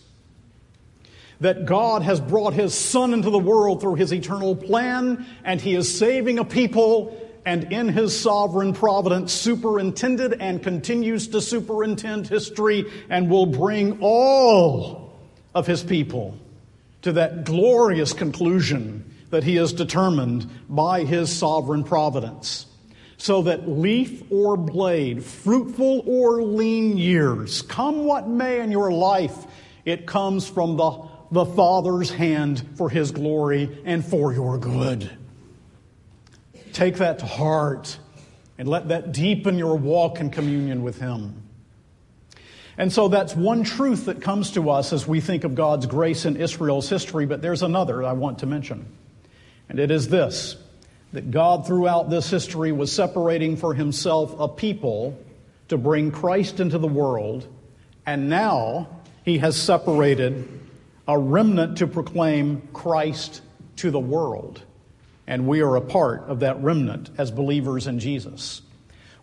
That 1.40 1.66
God 1.66 2.02
has 2.02 2.20
brought 2.20 2.54
his 2.54 2.74
Son 2.74 3.12
into 3.12 3.30
the 3.30 3.38
world 3.38 3.80
through 3.80 3.96
his 3.96 4.12
eternal 4.12 4.56
plan, 4.56 5.26
and 5.44 5.60
he 5.60 5.74
is 5.74 5.98
saving 5.98 6.38
a 6.38 6.44
people 6.44 7.20
and 7.46 7.72
in 7.72 7.88
his 7.88 8.18
sovereign 8.18 8.72
providence 8.72 9.32
superintended 9.32 10.40
and 10.40 10.62
continues 10.62 11.28
to 11.28 11.40
superintend 11.40 12.26
history 12.26 12.90
and 13.10 13.28
will 13.28 13.46
bring 13.46 13.98
all 14.00 15.03
of 15.54 15.66
his 15.66 15.82
people 15.82 16.36
to 17.02 17.12
that 17.12 17.44
glorious 17.44 18.12
conclusion 18.12 19.10
that 19.30 19.44
he 19.44 19.56
has 19.56 19.72
determined 19.72 20.48
by 20.68 21.04
his 21.04 21.30
sovereign 21.30 21.84
providence. 21.84 22.66
So 23.16 23.42
that 23.42 23.68
leaf 23.68 24.22
or 24.30 24.56
blade, 24.56 25.24
fruitful 25.24 26.02
or 26.06 26.42
lean 26.42 26.98
years, 26.98 27.62
come 27.62 28.04
what 28.04 28.28
may 28.28 28.60
in 28.60 28.70
your 28.70 28.90
life, 28.90 29.36
it 29.84 30.06
comes 30.06 30.48
from 30.48 30.76
the, 30.76 31.08
the 31.30 31.44
Father's 31.44 32.10
hand 32.10 32.64
for 32.76 32.90
his 32.90 33.12
glory 33.12 33.78
and 33.84 34.04
for 34.04 34.32
your 34.32 34.58
good. 34.58 35.10
Take 36.72 36.96
that 36.96 37.20
to 37.20 37.26
heart 37.26 37.98
and 38.58 38.68
let 38.68 38.88
that 38.88 39.12
deepen 39.12 39.58
your 39.58 39.76
walk 39.76 40.20
in 40.20 40.30
communion 40.30 40.82
with 40.82 40.98
him. 41.00 41.43
And 42.76 42.92
so 42.92 43.08
that's 43.08 43.36
one 43.36 43.62
truth 43.62 44.06
that 44.06 44.20
comes 44.20 44.52
to 44.52 44.70
us 44.70 44.92
as 44.92 45.06
we 45.06 45.20
think 45.20 45.44
of 45.44 45.54
God's 45.54 45.86
grace 45.86 46.24
in 46.24 46.36
Israel's 46.36 46.88
history, 46.88 47.26
but 47.26 47.40
there's 47.40 47.62
another 47.62 48.02
I 48.02 48.12
want 48.12 48.40
to 48.40 48.46
mention. 48.46 48.86
And 49.68 49.78
it 49.78 49.90
is 49.90 50.08
this 50.08 50.56
that 51.12 51.30
God, 51.30 51.64
throughout 51.64 52.10
this 52.10 52.28
history, 52.28 52.72
was 52.72 52.90
separating 52.90 53.56
for 53.56 53.72
himself 53.72 54.34
a 54.38 54.48
people 54.48 55.16
to 55.68 55.78
bring 55.78 56.10
Christ 56.10 56.58
into 56.58 56.76
the 56.76 56.88
world, 56.88 57.46
and 58.04 58.28
now 58.28 58.88
he 59.24 59.38
has 59.38 59.56
separated 59.56 60.48
a 61.06 61.16
remnant 61.16 61.78
to 61.78 61.86
proclaim 61.86 62.68
Christ 62.72 63.42
to 63.76 63.92
the 63.92 64.00
world. 64.00 64.62
And 65.26 65.46
we 65.46 65.62
are 65.62 65.76
a 65.76 65.80
part 65.80 66.24
of 66.24 66.40
that 66.40 66.62
remnant 66.62 67.10
as 67.16 67.30
believers 67.30 67.86
in 67.86 68.00
Jesus. 68.00 68.60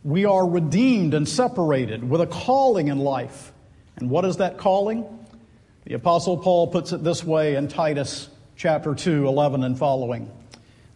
We 0.03 0.25
are 0.25 0.47
redeemed 0.47 1.13
and 1.13 1.29
separated 1.29 2.09
with 2.09 2.21
a 2.21 2.27
calling 2.27 2.87
in 2.87 2.97
life. 2.97 3.51
And 3.97 4.09
what 4.09 4.25
is 4.25 4.37
that 4.37 4.57
calling? 4.57 5.05
The 5.85 5.93
Apostle 5.93 6.37
Paul 6.37 6.67
puts 6.67 6.91
it 6.91 7.03
this 7.03 7.23
way 7.23 7.55
in 7.55 7.67
Titus 7.67 8.27
chapter 8.55 8.95
2, 8.95 9.27
11 9.27 9.63
and 9.63 9.77
following. 9.77 10.31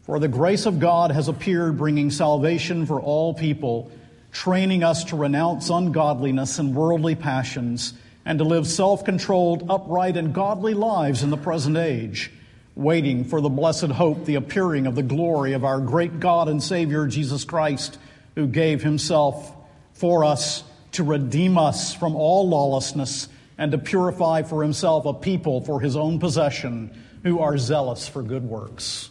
For 0.04 0.18
the 0.18 0.28
grace 0.28 0.66
of 0.66 0.80
God 0.80 1.12
has 1.12 1.28
appeared, 1.28 1.78
bringing 1.78 2.10
salvation 2.10 2.88
for 2.88 3.00
all 3.00 3.36
people, 3.36 3.92
training 4.32 4.84
us 4.84 5.04
to 5.06 5.16
renounce 5.16 5.70
ungodliness 5.70 6.58
and 6.58 6.74
worldly 6.74 7.14
passions, 7.14 7.94
and 8.26 8.40
to 8.40 8.46
live 8.46 8.66
self 8.66 9.06
controlled, 9.06 9.68
upright, 9.70 10.18
and 10.18 10.34
godly 10.34 10.74
lives 10.74 11.22
in 11.22 11.30
the 11.30 11.38
present 11.38 11.78
age, 11.78 12.32
waiting 12.74 13.24
for 13.24 13.40
the 13.40 13.50
blessed 13.50 13.92
hope, 13.92 14.26
the 14.26 14.34
appearing 14.34 14.88
of 14.88 14.96
the 14.96 15.04
glory 15.04 15.54
of 15.54 15.64
our 15.64 15.80
great 15.80 16.20
God 16.20 16.48
and 16.48 16.62
Savior, 16.62 17.06
Jesus 17.06 17.44
Christ 17.44 18.00
who 18.36 18.48
gave 18.48 18.84
himself 18.84 19.54
for 19.94 20.24
us 20.24 20.64
to 20.94 21.04
redeem 21.04 21.58
us 21.58 21.94
from 21.94 22.16
all 22.16 22.48
lawlessness 22.48 23.28
and 23.58 23.72
to 23.72 23.78
purify 23.78 24.44
for 24.44 24.62
himself 24.62 25.06
a 25.06 25.14
people 25.14 25.62
for 25.62 25.80
his 25.80 25.96
own 25.96 26.20
possession 26.20 27.04
who 27.24 27.40
are 27.40 27.58
zealous 27.58 28.08
for 28.08 28.22
good 28.22 28.44
works. 28.44 29.10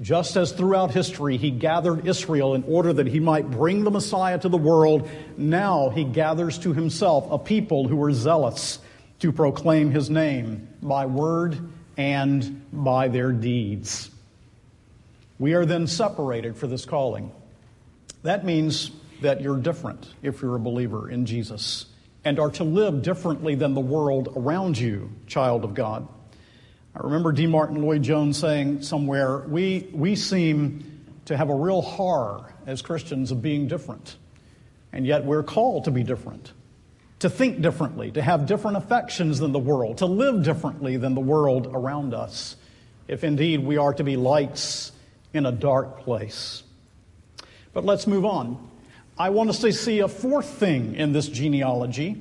Just 0.00 0.36
as 0.36 0.52
throughout 0.52 0.92
history 0.92 1.36
he 1.36 1.50
gathered 1.50 2.06
Israel 2.06 2.54
in 2.54 2.62
order 2.64 2.92
that 2.92 3.06
he 3.06 3.20
might 3.20 3.50
bring 3.50 3.84
the 3.84 3.90
Messiah 3.90 4.38
to 4.38 4.48
the 4.48 4.56
world, 4.56 5.08
now 5.36 5.90
he 5.90 6.04
gathers 6.04 6.58
to 6.58 6.72
himself 6.72 7.26
a 7.30 7.38
people 7.38 7.88
who 7.88 8.02
are 8.02 8.12
zealous 8.12 8.78
to 9.18 9.32
proclaim 9.32 9.90
his 9.90 10.08
name 10.08 10.68
by 10.80 11.06
word 11.06 11.58
and 11.96 12.64
by 12.72 13.08
their 13.08 13.32
deeds. 13.32 14.10
We 15.38 15.54
are 15.54 15.66
then 15.66 15.86
separated 15.86 16.56
for 16.56 16.68
this 16.68 16.84
calling. 16.84 17.32
That 18.22 18.44
means 18.44 18.90
that 19.22 19.40
you're 19.40 19.58
different 19.58 20.12
if 20.22 20.42
you're 20.42 20.56
a 20.56 20.60
believer 20.60 21.10
in 21.10 21.26
Jesus 21.26 21.86
and 22.24 22.38
are 22.38 22.50
to 22.50 22.64
live 22.64 23.02
differently 23.02 23.54
than 23.54 23.74
the 23.74 23.80
world 23.80 24.32
around 24.36 24.76
you, 24.76 25.12
child 25.26 25.64
of 25.64 25.74
God. 25.74 26.06
I 26.94 27.00
remember 27.04 27.32
D. 27.32 27.46
Martyn 27.46 27.80
Lloyd 27.80 28.02
Jones 28.02 28.38
saying 28.38 28.82
somewhere, 28.82 29.38
we, 29.38 29.88
we 29.92 30.16
seem 30.16 31.04
to 31.26 31.36
have 31.36 31.48
a 31.48 31.54
real 31.54 31.80
horror 31.80 32.54
as 32.66 32.82
Christians 32.82 33.30
of 33.30 33.40
being 33.40 33.68
different, 33.68 34.16
and 34.92 35.06
yet 35.06 35.24
we're 35.24 35.42
called 35.42 35.84
to 35.84 35.90
be 35.90 36.02
different, 36.02 36.52
to 37.20 37.30
think 37.30 37.60
differently, 37.60 38.10
to 38.10 38.22
have 38.22 38.46
different 38.46 38.78
affections 38.78 39.38
than 39.38 39.52
the 39.52 39.58
world, 39.58 39.98
to 39.98 40.06
live 40.06 40.42
differently 40.42 40.96
than 40.96 41.14
the 41.14 41.20
world 41.20 41.68
around 41.72 42.14
us, 42.14 42.56
if 43.06 43.22
indeed 43.22 43.64
we 43.64 43.76
are 43.76 43.94
to 43.94 44.02
be 44.02 44.16
lights 44.16 44.90
in 45.32 45.46
a 45.46 45.52
dark 45.52 46.00
place. 46.00 46.64
But 47.78 47.84
let's 47.84 48.08
move 48.08 48.24
on. 48.24 48.58
I 49.16 49.30
want 49.30 49.50
us 49.50 49.60
to 49.60 49.72
see 49.72 50.00
a 50.00 50.08
fourth 50.08 50.48
thing 50.48 50.96
in 50.96 51.12
this 51.12 51.28
genealogy. 51.28 52.20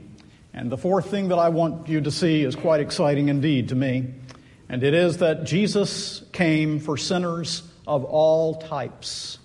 And 0.53 0.71
the 0.71 0.77
fourth 0.77 1.09
thing 1.09 1.29
that 1.29 1.39
I 1.39 1.49
want 1.49 1.89
you 1.89 1.99
to 2.01 2.11
see 2.11 2.43
is 2.43 2.55
quite 2.55 2.79
exciting 2.79 3.29
indeed 3.29 3.69
to 3.69 3.75
me. 3.75 4.13
And 4.69 4.83
it 4.83 4.93
is 4.93 5.17
that 5.17 5.45
Jesus 5.45 6.21
came 6.31 6.79
for 6.79 6.95
sinners 6.95 7.63
of 7.87 8.05
all 8.05 8.61
types. 8.61 9.39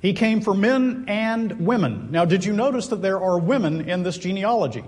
He 0.00 0.14
came 0.14 0.40
for 0.40 0.54
men 0.54 1.04
and 1.08 1.66
women. 1.66 2.10
Now, 2.10 2.24
did 2.24 2.46
you 2.46 2.54
notice 2.54 2.86
that 2.86 3.02
there 3.02 3.20
are 3.20 3.38
women 3.38 3.86
in 3.86 4.04
this 4.04 4.16
genealogy? 4.16 4.84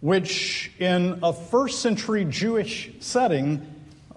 Which, 0.00 0.72
in 0.80 1.20
a 1.22 1.32
first 1.32 1.82
century 1.82 2.24
Jewish 2.24 2.90
setting, 2.98 3.64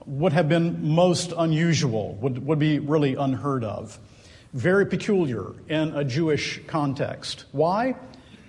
would 0.07 0.33
have 0.33 0.49
been 0.49 0.89
most 0.89 1.33
unusual, 1.37 2.15
would, 2.15 2.43
would 2.47 2.57
be 2.57 2.79
really 2.79 3.13
unheard 3.13 3.63
of 3.63 3.99
very 4.53 4.85
peculiar 4.85 5.53
in 5.67 5.95
a 5.95 6.03
Jewish 6.03 6.59
context. 6.67 7.45
Why? 7.51 7.95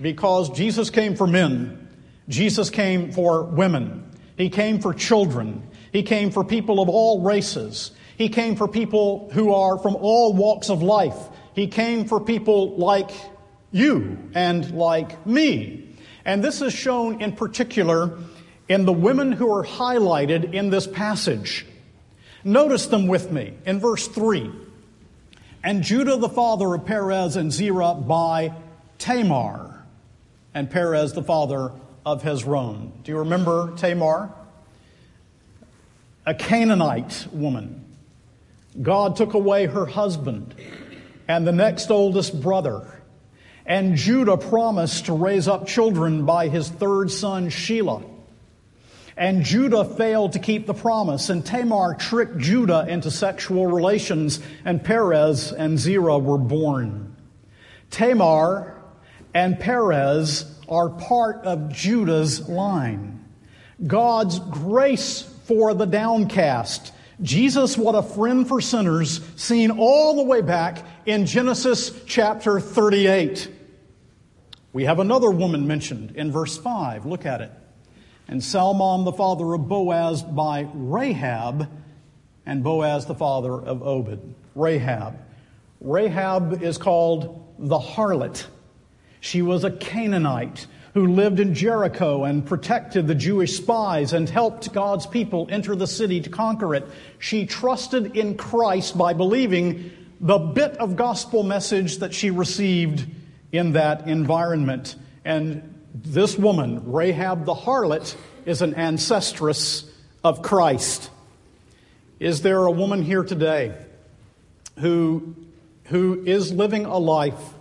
Because 0.00 0.50
Jesus 0.50 0.90
came 0.90 1.14
for 1.14 1.26
men, 1.26 1.88
Jesus 2.28 2.70
came 2.70 3.12
for 3.12 3.44
women, 3.44 4.10
He 4.36 4.48
came 4.48 4.80
for 4.80 4.94
children, 4.94 5.68
He 5.92 6.02
came 6.02 6.30
for 6.30 6.44
people 6.44 6.80
of 6.80 6.88
all 6.88 7.20
races, 7.20 7.92
He 8.16 8.28
came 8.28 8.56
for 8.56 8.66
people 8.66 9.30
who 9.32 9.52
are 9.52 9.78
from 9.78 9.96
all 9.96 10.32
walks 10.32 10.70
of 10.70 10.82
life, 10.82 11.16
He 11.54 11.66
came 11.66 12.06
for 12.06 12.20
people 12.20 12.76
like 12.76 13.10
you 13.72 14.18
and 14.34 14.70
like 14.72 15.26
me. 15.26 15.96
And 16.24 16.42
this 16.42 16.62
is 16.62 16.72
shown 16.72 17.20
in 17.20 17.32
particular 17.32 18.18
in 18.68 18.84
the 18.84 18.92
women 18.92 19.32
who 19.32 19.52
are 19.52 19.64
highlighted 19.64 20.54
in 20.54 20.70
this 20.70 20.86
passage. 20.86 21.66
Notice 22.44 22.86
them 22.86 23.06
with 23.06 23.30
me 23.30 23.54
in 23.66 23.80
verse 23.80 24.08
3 24.08 24.50
and 25.62 25.82
Judah 25.82 26.16
the 26.16 26.28
father 26.28 26.74
of 26.74 26.84
Perez 26.84 27.36
and 27.36 27.52
Zerah 27.52 27.94
by 27.94 28.52
Tamar, 28.98 29.84
and 30.54 30.70
Perez 30.70 31.12
the 31.12 31.22
father 31.22 31.72
of 32.04 32.22
Hezron. 32.22 33.02
Do 33.02 33.12
you 33.12 33.18
remember 33.18 33.74
Tamar? 33.76 34.32
A 36.26 36.34
Canaanite 36.34 37.26
woman. 37.32 37.84
God 38.80 39.16
took 39.16 39.34
away 39.34 39.66
her 39.66 39.86
husband 39.86 40.54
and 41.28 41.46
the 41.46 41.52
next 41.52 41.90
oldest 41.90 42.40
brother. 42.40 43.00
And 43.66 43.96
Judah 43.96 44.36
promised 44.36 45.06
to 45.06 45.12
raise 45.12 45.46
up 45.46 45.66
children 45.66 46.24
by 46.24 46.48
his 46.48 46.68
third 46.68 47.10
son, 47.10 47.50
Shelah. 47.50 48.04
And 49.20 49.44
Judah 49.44 49.84
failed 49.84 50.32
to 50.32 50.38
keep 50.38 50.66
the 50.66 50.72
promise, 50.72 51.28
and 51.28 51.44
Tamar 51.44 51.94
tricked 51.94 52.38
Judah 52.38 52.86
into 52.88 53.10
sexual 53.10 53.66
relations, 53.66 54.40
and 54.64 54.82
Perez 54.82 55.52
and 55.52 55.78
Zerah 55.78 56.18
were 56.18 56.38
born. 56.38 57.14
Tamar 57.90 58.82
and 59.34 59.60
Perez 59.60 60.58
are 60.70 60.88
part 60.88 61.44
of 61.44 61.70
Judah's 61.70 62.48
line. 62.48 63.22
God's 63.86 64.38
grace 64.38 65.20
for 65.44 65.74
the 65.74 65.84
downcast. 65.84 66.90
Jesus, 67.20 67.76
what 67.76 67.94
a 67.94 68.02
friend 68.02 68.48
for 68.48 68.62
sinners, 68.62 69.20
seen 69.36 69.70
all 69.70 70.16
the 70.16 70.24
way 70.24 70.40
back 70.40 70.82
in 71.04 71.26
Genesis 71.26 71.92
chapter 72.06 72.58
38. 72.58 73.50
We 74.72 74.84
have 74.84 74.98
another 74.98 75.30
woman 75.30 75.66
mentioned 75.66 76.12
in 76.16 76.32
verse 76.32 76.56
5. 76.56 77.04
Look 77.04 77.26
at 77.26 77.42
it 77.42 77.52
and 78.30 78.42
Salmon 78.42 79.04
the 79.04 79.12
father 79.12 79.52
of 79.54 79.68
Boaz 79.68 80.22
by 80.22 80.68
Rahab, 80.72 81.68
and 82.46 82.62
Boaz 82.62 83.04
the 83.06 83.14
father 83.14 83.52
of 83.52 83.82
Obed. 83.82 84.20
Rahab. 84.54 85.18
Rahab 85.80 86.62
is 86.62 86.78
called 86.78 87.44
the 87.58 87.78
harlot. 87.78 88.46
She 89.18 89.42
was 89.42 89.64
a 89.64 89.70
Canaanite 89.72 90.68
who 90.94 91.08
lived 91.08 91.40
in 91.40 91.54
Jericho 91.54 92.22
and 92.22 92.46
protected 92.46 93.08
the 93.08 93.16
Jewish 93.16 93.56
spies 93.56 94.12
and 94.12 94.28
helped 94.28 94.72
God's 94.72 95.06
people 95.06 95.48
enter 95.50 95.74
the 95.74 95.88
city 95.88 96.20
to 96.20 96.30
conquer 96.30 96.76
it. 96.76 96.86
She 97.18 97.46
trusted 97.46 98.16
in 98.16 98.36
Christ 98.36 98.96
by 98.96 99.12
believing 99.12 99.90
the 100.20 100.38
bit 100.38 100.76
of 100.76 100.94
gospel 100.94 101.42
message 101.42 101.98
that 101.98 102.14
she 102.14 102.30
received 102.30 103.06
in 103.50 103.72
that 103.72 104.06
environment. 104.06 104.94
And 105.24 105.79
this 105.94 106.38
woman, 106.38 106.92
Rahab 106.92 107.44
the 107.44 107.54
harlot, 107.54 108.14
is 108.46 108.62
an 108.62 108.74
ancestress 108.74 109.88
of 110.22 110.42
Christ. 110.42 111.10
Is 112.18 112.42
there 112.42 112.64
a 112.64 112.70
woman 112.70 113.02
here 113.02 113.22
today 113.22 113.74
who, 114.78 115.34
who 115.84 116.22
is 116.26 116.52
living 116.52 116.84
a 116.84 116.98
life 116.98 117.54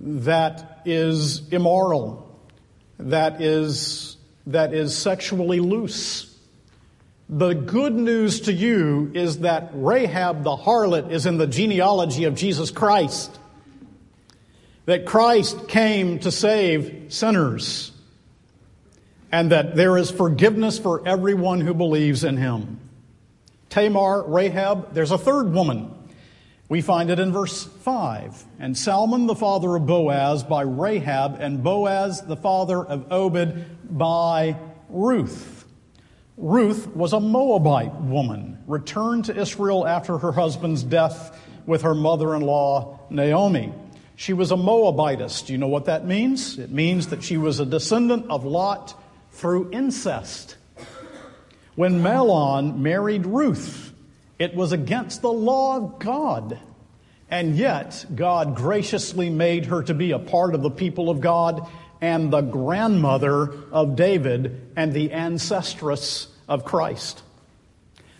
that 0.00 0.82
is 0.84 1.48
immoral, 1.48 2.38
that 2.98 3.40
is, 3.40 4.16
that 4.46 4.74
is 4.74 4.96
sexually 4.96 5.60
loose, 5.60 6.34
The 7.28 7.54
good 7.54 7.94
news 7.94 8.42
to 8.42 8.52
you 8.52 9.10
is 9.14 9.38
that 9.40 9.70
Rahab 9.72 10.44
the 10.44 10.56
harlot 10.56 11.10
is 11.10 11.24
in 11.24 11.38
the 11.38 11.46
genealogy 11.46 12.24
of 12.24 12.34
Jesus 12.34 12.70
Christ. 12.70 13.38
That 14.86 15.06
Christ 15.06 15.68
came 15.68 16.18
to 16.20 16.30
save 16.30 17.12
sinners. 17.12 17.92
And 19.32 19.50
that 19.50 19.74
there 19.74 19.98
is 19.98 20.10
forgiveness 20.10 20.78
for 20.78 21.06
everyone 21.06 21.60
who 21.60 21.74
believes 21.74 22.22
in 22.22 22.36
him. 22.36 22.78
Tamar, 23.68 24.22
Rahab, 24.22 24.94
there's 24.94 25.10
a 25.10 25.18
third 25.18 25.52
woman. 25.52 25.90
We 26.68 26.80
find 26.80 27.10
it 27.10 27.18
in 27.18 27.32
verse 27.32 27.64
5. 27.64 28.44
And 28.58 28.78
Salmon, 28.78 29.26
the 29.26 29.34
father 29.34 29.74
of 29.74 29.86
Boaz, 29.86 30.44
by 30.44 30.62
Rahab, 30.62 31.38
and 31.40 31.62
Boaz, 31.62 32.22
the 32.22 32.36
father 32.36 32.78
of 32.78 33.10
Obed, 33.10 33.98
by 33.98 34.56
Ruth. 34.88 35.64
Ruth 36.36 36.86
was 36.88 37.12
a 37.12 37.20
Moabite 37.20 37.94
woman, 37.94 38.58
returned 38.66 39.26
to 39.26 39.36
Israel 39.36 39.86
after 39.86 40.18
her 40.18 40.32
husband's 40.32 40.82
death 40.82 41.38
with 41.66 41.82
her 41.82 41.94
mother 41.94 42.34
in 42.34 42.42
law, 42.42 43.00
Naomi. 43.10 43.72
She 44.16 44.32
was 44.32 44.52
a 44.52 44.56
Moabitess. 44.56 45.42
Do 45.42 45.52
you 45.52 45.58
know 45.58 45.68
what 45.68 45.86
that 45.86 46.06
means? 46.06 46.58
It 46.58 46.70
means 46.70 47.08
that 47.08 47.22
she 47.22 47.36
was 47.36 47.60
a 47.60 47.66
descendant 47.66 48.26
of 48.30 48.44
Lot 48.44 48.94
through 49.32 49.70
incest. 49.72 50.56
When 51.74 52.02
Mahlon 52.02 52.78
married 52.78 53.26
Ruth, 53.26 53.92
it 54.38 54.54
was 54.54 54.72
against 54.72 55.22
the 55.22 55.32
law 55.32 55.76
of 55.76 55.98
God. 55.98 56.60
And 57.28 57.56
yet, 57.56 58.04
God 58.14 58.54
graciously 58.54 59.30
made 59.30 59.66
her 59.66 59.82
to 59.82 59.94
be 59.94 60.12
a 60.12 60.18
part 60.18 60.54
of 60.54 60.62
the 60.62 60.70
people 60.70 61.10
of 61.10 61.20
God 61.20 61.68
and 62.00 62.32
the 62.32 62.42
grandmother 62.42 63.50
of 63.72 63.96
David 63.96 64.70
and 64.76 64.92
the 64.92 65.08
ancestress 65.08 66.28
of 66.46 66.64
Christ. 66.64 67.22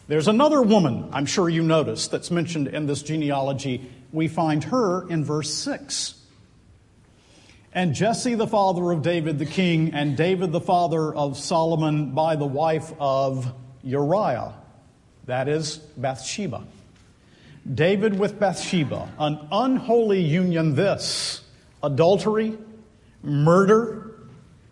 There's 0.09 0.29
another 0.29 0.61
woman, 0.63 1.11
I'm 1.13 1.27
sure 1.27 1.49
you 1.49 1.63
noticed, 1.63 2.11
that's 2.11 2.31
mentioned 2.31 2.69
in 2.69 2.87
this 2.87 3.03
genealogy. 3.03 3.89
We 4.15 4.29
find 4.29 4.63
her 4.65 5.09
in 5.09 5.25
verse 5.25 5.53
6. 5.53 6.15
And 7.73 7.93
Jesse, 7.93 8.37
the 8.37 8.47
father 8.47 8.93
of 8.93 9.03
David 9.03 9.41
the 9.41 9.47
king, 9.47 9.93
and 9.93 10.17
David, 10.17 10.53
the 10.53 10.61
father 10.61 11.13
of 11.13 11.37
Solomon, 11.37 12.13
by 12.13 12.37
the 12.37 12.47
wife 12.47 12.93
of 13.01 13.53
Uriah. 13.83 14.55
That 15.27 15.49
is 15.49 15.79
Bathsheba. 15.79 16.63
David 17.75 18.17
with 18.17 18.39
Bathsheba, 18.39 19.11
an 19.19 19.41
unholy 19.51 20.21
union, 20.21 20.77
this 20.77 21.43
adultery, 21.83 22.57
murder, 23.25 24.15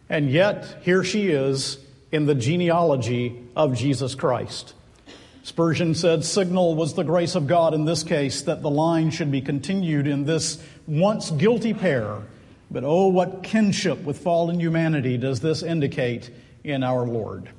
and 0.09 0.31
yet 0.31 0.83
here 0.83 1.03
she 1.03 1.31
is 1.31 1.79
in 2.13 2.27
the 2.27 2.35
genealogy 2.37 3.43
of 3.57 3.75
Jesus 3.75 4.15
Christ. 4.15 4.75
Spurgeon 5.45 5.95
said, 5.95 6.25
Signal 6.25 6.77
was 6.77 6.95
the 6.95 7.03
grace 7.03 7.35
of 7.35 7.49
God 7.49 7.75
in 7.75 7.85
this 7.85 8.05
case 8.05 8.43
that 8.43 8.63
the 8.63 8.71
line 8.71 9.11
should 9.11 9.33
be 9.33 9.41
continued 9.41 10.07
in 10.07 10.25
this 10.25 10.63
once 10.87 11.31
guilty 11.33 11.75
pair. 11.75 12.19
But 12.71 12.85
oh, 12.85 13.09
what 13.09 13.43
kinship 13.43 14.03
with 14.05 14.19
fallen 14.19 14.61
humanity 14.61 15.19
does 15.19 15.41
this 15.41 15.63
indicate 15.63 16.31
in 16.65 16.83
our 16.83 17.07
Lord. 17.07 17.51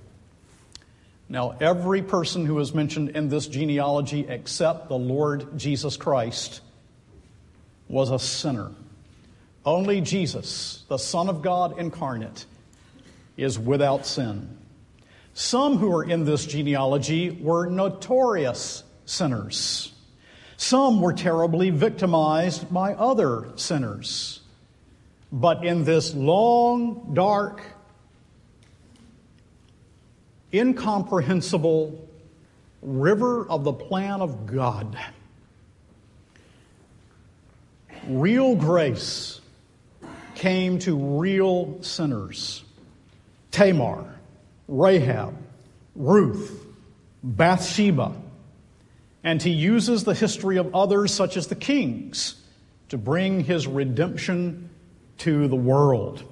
Now, 1.28 1.56
every 1.60 2.02
person 2.02 2.46
who 2.46 2.58
is 2.60 2.74
mentioned 2.74 3.10
in 3.10 3.30
this 3.30 3.48
genealogy 3.48 4.26
except 4.28 4.88
the 4.88 4.98
Lord 4.98 5.58
Jesus 5.58 5.98
Christ 5.98 6.62
was 7.88 8.12
a 8.12 8.19
sinner. 8.19 8.72
Only 9.65 10.02
Jesus, 10.02 10.84
the 10.88 10.98
Son 10.98 11.30
of 11.30 11.41
God 11.41 11.80
incarnate, 11.80 12.46
is 13.38 13.58
without 13.58 14.06
sin. 14.06 14.58
Some 15.34 15.78
who 15.78 15.93
are 15.96 16.04
in 16.04 16.26
this 16.26 16.46
genealogy 16.46 17.32
were 17.32 17.67
notorious 17.67 18.84
sinners. 19.06 19.93
Some 20.58 21.02
were 21.02 21.13
terribly 21.13 21.72
victimized 21.72 22.72
by 22.74 22.93
other 22.93 23.52
sinners. 23.56 24.41
But 25.32 25.65
in 25.65 25.84
this 25.84 26.13
long, 26.13 27.13
dark, 27.13 27.62
incomprehensible 30.54 32.08
river 32.84 33.50
of 33.50 33.63
the 33.63 33.74
plan 33.74 34.22
of 34.22 34.46
God. 34.46 34.98
Real 38.08 38.56
grace 38.56 39.41
came 40.36 40.78
to 40.80 41.19
real 41.19 41.82
sinners 41.82 42.63
Tamar, 43.52 44.12
Rahab, 44.67 45.36
Ruth, 45.95 46.65
Bathsheba, 47.23 48.13
and 49.23 49.41
he 49.41 49.52
uses 49.52 50.04
the 50.04 50.13
history 50.13 50.58
of 50.58 50.76
others, 50.76 51.13
such 51.13 51.38
as 51.38 51.47
the 51.47 51.56
kings, 51.56 52.36
to 52.89 52.97
bring 52.97 53.41
his 53.41 53.67
redemption 53.67 54.69
to 55.19 55.47
the 55.47 55.56
world. 55.56 56.23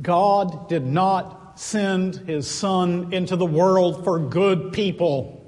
God 0.00 0.68
did 0.68 0.86
not 0.86 1.60
send 1.60 2.16
his 2.16 2.50
son 2.50 3.12
into 3.12 3.36
the 3.36 3.46
world 3.46 4.04
for 4.04 4.18
good 4.18 4.72
people. 4.72 5.38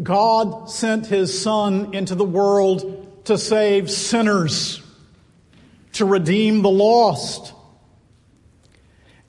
God 0.00 0.70
sent 0.70 1.06
his 1.06 1.40
son 1.40 1.92
into 1.92 2.14
the 2.14 2.24
world 2.24 3.24
to 3.24 3.36
save 3.36 3.90
sinners, 3.90 4.80
to 5.94 6.04
redeem 6.04 6.62
the 6.62 6.70
lost. 6.70 7.52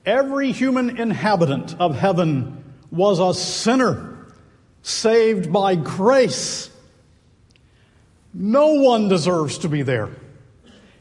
Every 0.06 0.52
human 0.52 0.96
inhabitant 0.96 1.76
of 1.78 1.96
heaven 1.96 2.64
was 2.90 3.18
a 3.18 3.38
sinner 3.38 4.26
saved 4.82 5.52
by 5.52 5.74
grace. 5.74 6.70
No 8.32 8.74
one 8.74 9.08
deserves 9.08 9.58
to 9.58 9.68
be 9.68 9.82
there. 9.82 10.08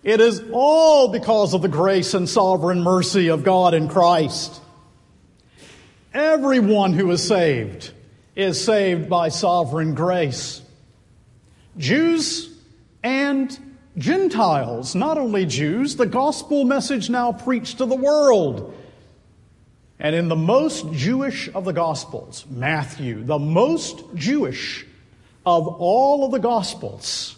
It 0.03 0.19
is 0.19 0.41
all 0.51 1.09
because 1.09 1.53
of 1.53 1.61
the 1.61 1.67
grace 1.67 2.13
and 2.13 2.27
sovereign 2.27 2.81
mercy 2.81 3.29
of 3.29 3.43
God 3.43 3.73
in 3.73 3.87
Christ. 3.87 4.61
Everyone 6.13 6.93
who 6.93 7.11
is 7.11 7.25
saved 7.25 7.91
is 8.35 8.63
saved 8.63 9.09
by 9.09 9.29
sovereign 9.29 9.93
grace. 9.93 10.61
Jews 11.77 12.57
and 13.03 13.57
Gentiles, 13.97 14.95
not 14.95 15.17
only 15.17 15.45
Jews, 15.45 15.95
the 15.95 16.05
gospel 16.05 16.65
message 16.65 17.09
now 17.09 17.31
preached 17.31 17.77
to 17.77 17.85
the 17.85 17.95
world. 17.95 18.73
And 19.99 20.15
in 20.15 20.29
the 20.29 20.35
most 20.35 20.91
Jewish 20.93 21.49
of 21.53 21.65
the 21.65 21.73
gospels, 21.73 22.45
Matthew, 22.49 23.23
the 23.23 23.39
most 23.39 24.01
Jewish 24.15 24.85
of 25.45 25.67
all 25.67 26.25
of 26.25 26.31
the 26.31 26.39
gospels, 26.39 27.35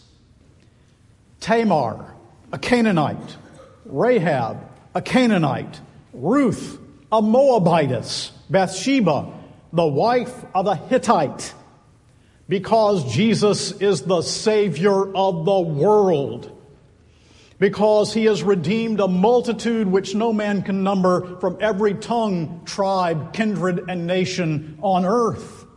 Tamar, 1.39 2.13
a 2.52 2.60
Canaanite, 2.60 3.38
Rahab, 3.86 4.69
a 4.93 5.02
Canaanite, 5.02 5.80
Ruth, 6.13 6.78
a 7.12 7.21
Moabitess, 7.21 8.32
Bathsheba, 8.50 9.34
the 9.74 9.88
wife 9.88 10.45
of 10.54 10.67
a 10.67 10.76
Hittite, 10.76 11.54
because 12.47 13.12
Jesus 13.13 13.71
is 13.71 14.02
the 14.02 14.21
Savior 14.21 15.15
of 15.15 15.45
the 15.45 15.60
world, 15.62 16.61
because 17.62 18.12
he 18.12 18.26
has 18.26 18.41
redeemed 18.41 19.00
a 19.00 19.08
multitude 19.08 19.88
which 19.88 20.15
no 20.15 20.34
man 20.34 20.63
can 20.63 20.82
number 20.82 21.39
from 21.39 21.56
every 21.62 21.93
tongue, 21.93 22.63
tribe, 22.65 23.34
kindred, 23.34 23.86
and 23.88 24.08
nation 24.08 24.80
on 24.82 25.06
earth. 25.06 25.67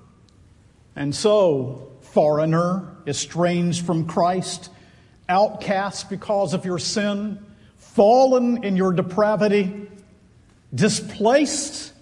And 0.97 1.14
so, 1.14 1.92
foreigner, 2.01 2.97
estranged 3.07 3.85
from 3.85 4.07
Christ, 4.07 4.70
outcast 5.29 6.09
because 6.09 6.55
of 6.55 6.64
your 6.64 6.79
sin, 6.79 7.44
fallen 7.77 8.64
in 8.64 8.77
your 8.77 8.94
depravity, 8.94 9.87
displaced, 10.75 11.92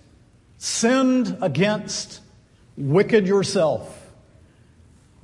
sinned 0.59 1.39
against, 1.43 2.21
wicked 2.77 3.27
yourself. 3.27 4.13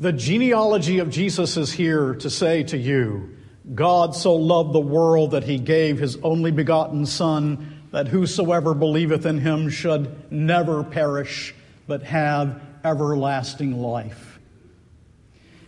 The 0.01 0.13
genealogy 0.13 0.99
of 0.99 1.11
Jesus 1.11 1.57
is 1.57 1.71
here 1.71 2.17
to 2.17 2.29
say 2.29 2.65
to 2.65 2.77
you 2.77 3.38
God 3.75 4.15
so 4.15 4.35
loved 4.35 4.73
the 4.73 4.81
world 4.81 5.33
that 5.33 5.45
he 5.45 5.59
gave 5.59 5.99
his 5.99 6.17
only 6.23 6.51
begotten 6.51 7.05
Son, 7.07 7.83
that 7.91 8.09
whosoever 8.09 8.75
believeth 8.75 9.27
in 9.27 9.39
him 9.39 9.69
should 9.69 10.33
never 10.33 10.83
perish, 10.85 11.55
but 11.87 12.03
have 12.03 12.61
everlasting 12.85 13.81
life. 13.81 14.39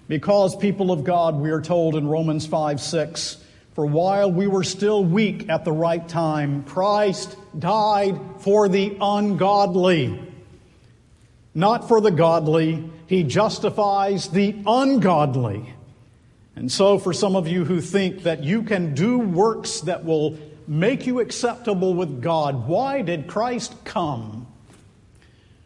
Because, 0.09 0.57
people 0.57 0.91
of 0.91 1.05
God, 1.05 1.37
we 1.37 1.51
are 1.51 1.61
told 1.61 1.95
in 1.95 2.09
Romans 2.09 2.47
5 2.47 2.81
6, 2.81 3.37
for 3.75 3.87
while 3.87 4.33
we 4.33 4.47
were 4.47 4.65
still 4.65 5.05
weak 5.05 5.49
at 5.49 5.65
the 5.65 5.73
right 5.73 6.07
time, 6.09 6.65
Christ 6.65 7.37
died 7.59 8.21
for 8.41 8.69
the 8.69 8.97
ungodly. 9.01 10.21
Not 11.55 11.89
for 11.89 12.01
the 12.01 12.11
godly, 12.11 12.91
he 13.07 13.23
justifies 13.23 14.29
the 14.29 14.57
ungodly. 14.67 15.75
And 16.57 16.71
so, 16.71 16.99
for 16.99 17.13
some 17.13 17.37
of 17.37 17.47
you 17.47 17.65
who 17.65 17.81
think 17.81 18.25
that 18.25 18.43
you 18.43 18.63
can 18.63 18.95
do 18.95 19.19
works 19.19 19.83
that 19.83 20.05
will 20.05 20.37
make 20.67 21.07
you 21.07 21.21
acceptable 21.21 21.95
with 21.95 22.21
God, 22.21 22.67
why 22.67 23.03
did 23.03 23.27
Christ 23.27 23.75
come? 23.85 24.47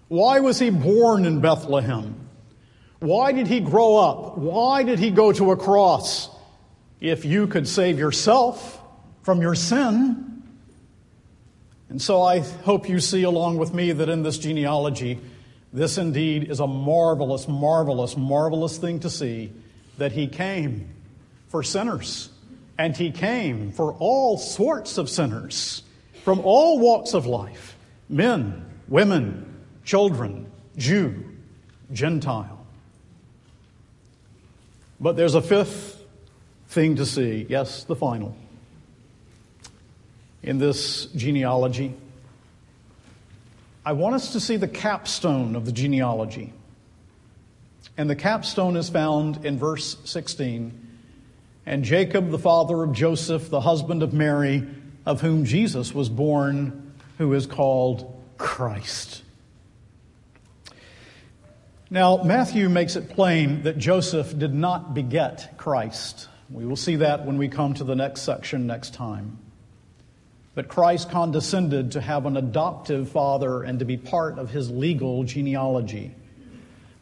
Why 0.08 0.40
was 0.40 0.58
he 0.58 0.70
born 0.70 1.24
in 1.24 1.40
Bethlehem? 1.40 2.28
Why 3.00 3.32
did 3.32 3.46
he 3.46 3.60
grow 3.60 3.96
up? 3.96 4.38
Why 4.38 4.82
did 4.82 4.98
he 4.98 5.10
go 5.10 5.32
to 5.32 5.50
a 5.52 5.56
cross? 5.56 6.30
If 7.00 7.24
you 7.24 7.46
could 7.46 7.66
save 7.66 7.98
yourself 7.98 8.80
from 9.22 9.40
your 9.40 9.54
sin. 9.54 10.42
And 11.88 12.00
so 12.00 12.22
I 12.22 12.40
hope 12.40 12.88
you 12.88 13.00
see 13.00 13.24
along 13.24 13.58
with 13.58 13.74
me 13.74 13.92
that 13.92 14.08
in 14.08 14.22
this 14.22 14.38
genealogy, 14.38 15.18
this 15.72 15.98
indeed 15.98 16.50
is 16.50 16.60
a 16.60 16.66
marvelous, 16.66 17.48
marvelous, 17.48 18.16
marvelous 18.16 18.78
thing 18.78 19.00
to 19.00 19.10
see 19.10 19.52
that 19.98 20.12
he 20.12 20.26
came 20.26 20.88
for 21.48 21.62
sinners. 21.62 22.30
And 22.76 22.96
he 22.96 23.12
came 23.12 23.70
for 23.70 23.92
all 23.94 24.36
sorts 24.36 24.98
of 24.98 25.08
sinners 25.08 25.82
from 26.24 26.40
all 26.40 26.78
walks 26.80 27.14
of 27.14 27.26
life 27.26 27.76
men, 28.08 28.64
women, 28.88 29.64
children, 29.84 30.50
Jew, 30.76 31.24
Gentile. 31.92 32.66
But 35.00 35.16
there's 35.16 35.34
a 35.34 35.42
fifth 35.42 36.02
thing 36.68 36.96
to 36.96 37.06
see. 37.06 37.46
Yes, 37.48 37.84
the 37.84 37.96
final. 37.96 38.36
In 40.42 40.58
this 40.58 41.06
genealogy, 41.06 41.94
I 43.86 43.92
want 43.92 44.14
us 44.14 44.32
to 44.32 44.40
see 44.40 44.56
the 44.56 44.68
capstone 44.68 45.56
of 45.56 45.66
the 45.66 45.72
genealogy. 45.72 46.52
And 47.96 48.10
the 48.10 48.16
capstone 48.16 48.76
is 48.76 48.88
found 48.88 49.44
in 49.44 49.58
verse 49.58 49.96
16. 50.04 50.80
And 51.66 51.84
Jacob, 51.84 52.30
the 52.30 52.38
father 52.38 52.82
of 52.82 52.92
Joseph, 52.92 53.48
the 53.48 53.60
husband 53.60 54.02
of 54.02 54.12
Mary, 54.12 54.66
of 55.06 55.20
whom 55.20 55.44
Jesus 55.44 55.94
was 55.94 56.08
born, 56.08 56.92
who 57.18 57.32
is 57.34 57.46
called 57.46 58.22
Christ. 58.36 59.22
Now, 61.90 62.22
Matthew 62.24 62.68
makes 62.68 62.96
it 62.96 63.10
plain 63.10 63.62
that 63.62 63.78
Joseph 63.78 64.36
did 64.36 64.52
not 64.52 64.94
beget 64.94 65.56
Christ. 65.56 66.28
We 66.50 66.66
will 66.66 66.76
see 66.76 66.96
that 66.96 67.24
when 67.24 67.38
we 67.38 67.48
come 67.48 67.74
to 67.74 67.84
the 67.84 67.94
next 67.94 68.22
section 68.22 68.66
next 68.66 68.94
time. 68.94 69.38
But 70.54 70.68
Christ 70.68 71.10
condescended 71.10 71.92
to 71.92 72.00
have 72.00 72.26
an 72.26 72.36
adoptive 72.36 73.08
father 73.08 73.62
and 73.62 73.78
to 73.78 73.84
be 73.84 73.96
part 73.96 74.38
of 74.38 74.50
his 74.50 74.70
legal 74.70 75.24
genealogy. 75.24 76.14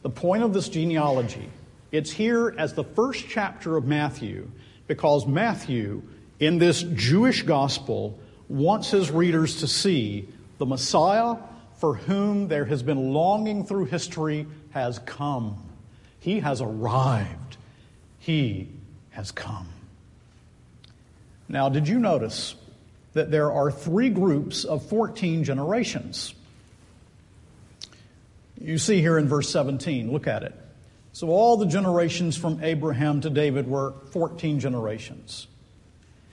The 0.02 0.10
point 0.10 0.42
of 0.42 0.52
this 0.52 0.68
genealogy, 0.68 1.48
it's 1.92 2.10
here 2.10 2.54
as 2.58 2.74
the 2.74 2.84
first 2.84 3.26
chapter 3.28 3.76
of 3.76 3.84
Matthew 3.84 4.50
because 4.88 5.26
Matthew, 5.26 6.02
in 6.40 6.58
this 6.58 6.82
Jewish 6.82 7.42
gospel, 7.42 8.18
wants 8.48 8.90
his 8.90 9.10
readers 9.10 9.60
to 9.60 9.66
see 9.66 10.28
the 10.58 10.66
Messiah 10.66 11.36
for 11.78 11.94
whom 11.94 12.48
there 12.48 12.64
has 12.64 12.82
been 12.82 13.12
longing 13.12 13.64
through 13.64 13.86
history 13.86 14.46
has 14.70 14.98
come. 15.00 15.62
He 16.20 16.40
has 16.40 16.60
arrived. 16.60 17.56
He 18.18 18.68
has 19.10 19.32
come. 19.32 19.68
Now, 21.48 21.68
did 21.68 21.88
you 21.88 21.98
notice 21.98 22.54
that 23.12 23.30
there 23.30 23.52
are 23.52 23.70
three 23.70 24.10
groups 24.10 24.64
of 24.64 24.86
14 24.86 25.44
generations? 25.44 26.34
You 28.62 28.78
see 28.78 29.00
here 29.00 29.18
in 29.18 29.28
verse 29.28 29.50
17, 29.50 30.12
look 30.12 30.28
at 30.28 30.44
it. 30.44 30.54
So, 31.12 31.28
all 31.28 31.56
the 31.56 31.66
generations 31.66 32.36
from 32.36 32.62
Abraham 32.62 33.20
to 33.22 33.28
David 33.28 33.68
were 33.68 33.94
14 34.12 34.60
generations. 34.60 35.48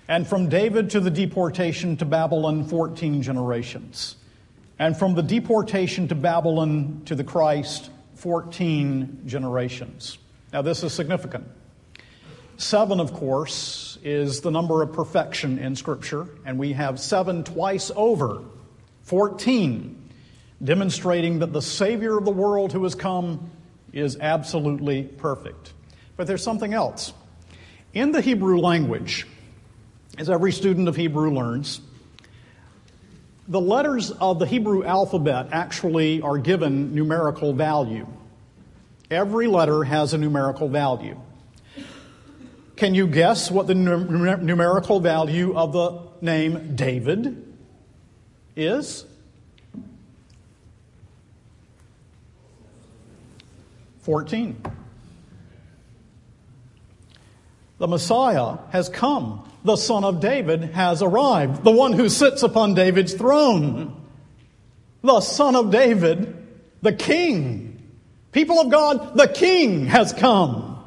And 0.08 0.26
from 0.28 0.48
David 0.48 0.92
to 0.92 1.00
the 1.00 1.10
deportation 1.10 1.98
to 1.98 2.06
Babylon, 2.06 2.66
14 2.66 3.22
generations. 3.22 4.16
And 4.78 4.98
from 4.98 5.16
the 5.16 5.22
deportation 5.22 6.08
to 6.08 6.16
Babylon 6.16 7.02
to 7.06 7.16
the 7.16 7.24
Christ, 7.24 7.90
14 8.16 9.24
generations. 9.26 10.18
Now, 10.54 10.62
this 10.62 10.84
is 10.84 10.94
significant. 10.94 11.48
Seven, 12.58 13.00
of 13.00 13.12
course, 13.12 13.98
is 14.04 14.42
the 14.42 14.52
number 14.52 14.82
of 14.82 14.94
perfection 14.94 15.58
in 15.58 15.76
Scripture, 15.76 16.28
and 16.46 16.60
we 16.60 16.74
have 16.74 17.00
seven 17.00 17.44
twice 17.44 17.92
over, 17.96 18.44
14, 19.04 19.99
demonstrating 20.64 21.40
that 21.40 21.54
the 21.54 21.62
Savior 21.62 22.18
of 22.18 22.26
the 22.26 22.32
world 22.32 22.74
who 22.74 22.84
has 22.84 22.96
come 22.96 23.50
is 23.94 24.18
absolutely 24.20 25.04
perfect. 25.04 25.74
But 26.18 26.28
there's 26.28 26.44
something 26.44 26.74
else. 26.74 27.14
In 27.94 28.12
the 28.12 28.22
Hebrew 28.22 28.60
language, 28.60 29.26
as 30.18 30.30
every 30.30 30.52
student 30.52 30.88
of 30.88 30.96
Hebrew 30.96 31.32
learns, 31.32 31.82
the 33.48 33.62
letters 33.62 34.12
of 34.12 34.38
the 34.38 34.46
Hebrew 34.46 34.84
alphabet 34.84 35.48
actually 35.52 36.22
are 36.22 36.38
given 36.38 36.94
numerical 36.94 37.54
value. 37.54 38.08
Every 39.10 39.48
letter 39.48 39.84
has 39.84 40.14
a 40.14 40.20
numerical 40.20 40.70
value. 40.70 41.20
Can 42.76 42.94
you 42.94 43.08
guess 43.08 43.50
what 43.50 43.66
the 43.66 43.76
numerical 43.76 45.00
value 45.00 45.58
of 45.58 45.74
the 45.74 46.00
name 46.22 46.76
David 46.76 47.56
is? 48.56 49.06
14. 54.10 54.60
The 57.78 57.88
Messiah 57.88 58.58
has 58.72 58.90
come 58.90 59.48
the 59.64 59.76
Son 59.76 60.04
of 60.04 60.20
David 60.20 60.64
has 60.64 61.04
arrived, 61.04 61.64
the 61.64 61.70
one 61.70 61.94
who 61.94 62.10
sits 62.10 62.42
upon 62.42 62.74
David's 62.74 63.14
throne. 63.14 63.96
The 65.04 65.22
Son 65.22 65.56
of 65.56 65.70
David, 65.70 66.36
the 66.82 66.92
King. 66.92 67.88
People 68.32 68.60
of 68.60 68.72
God, 68.72 69.16
the 69.16 69.28
King 69.28 69.86
has 69.86 70.12
come. 70.12 70.84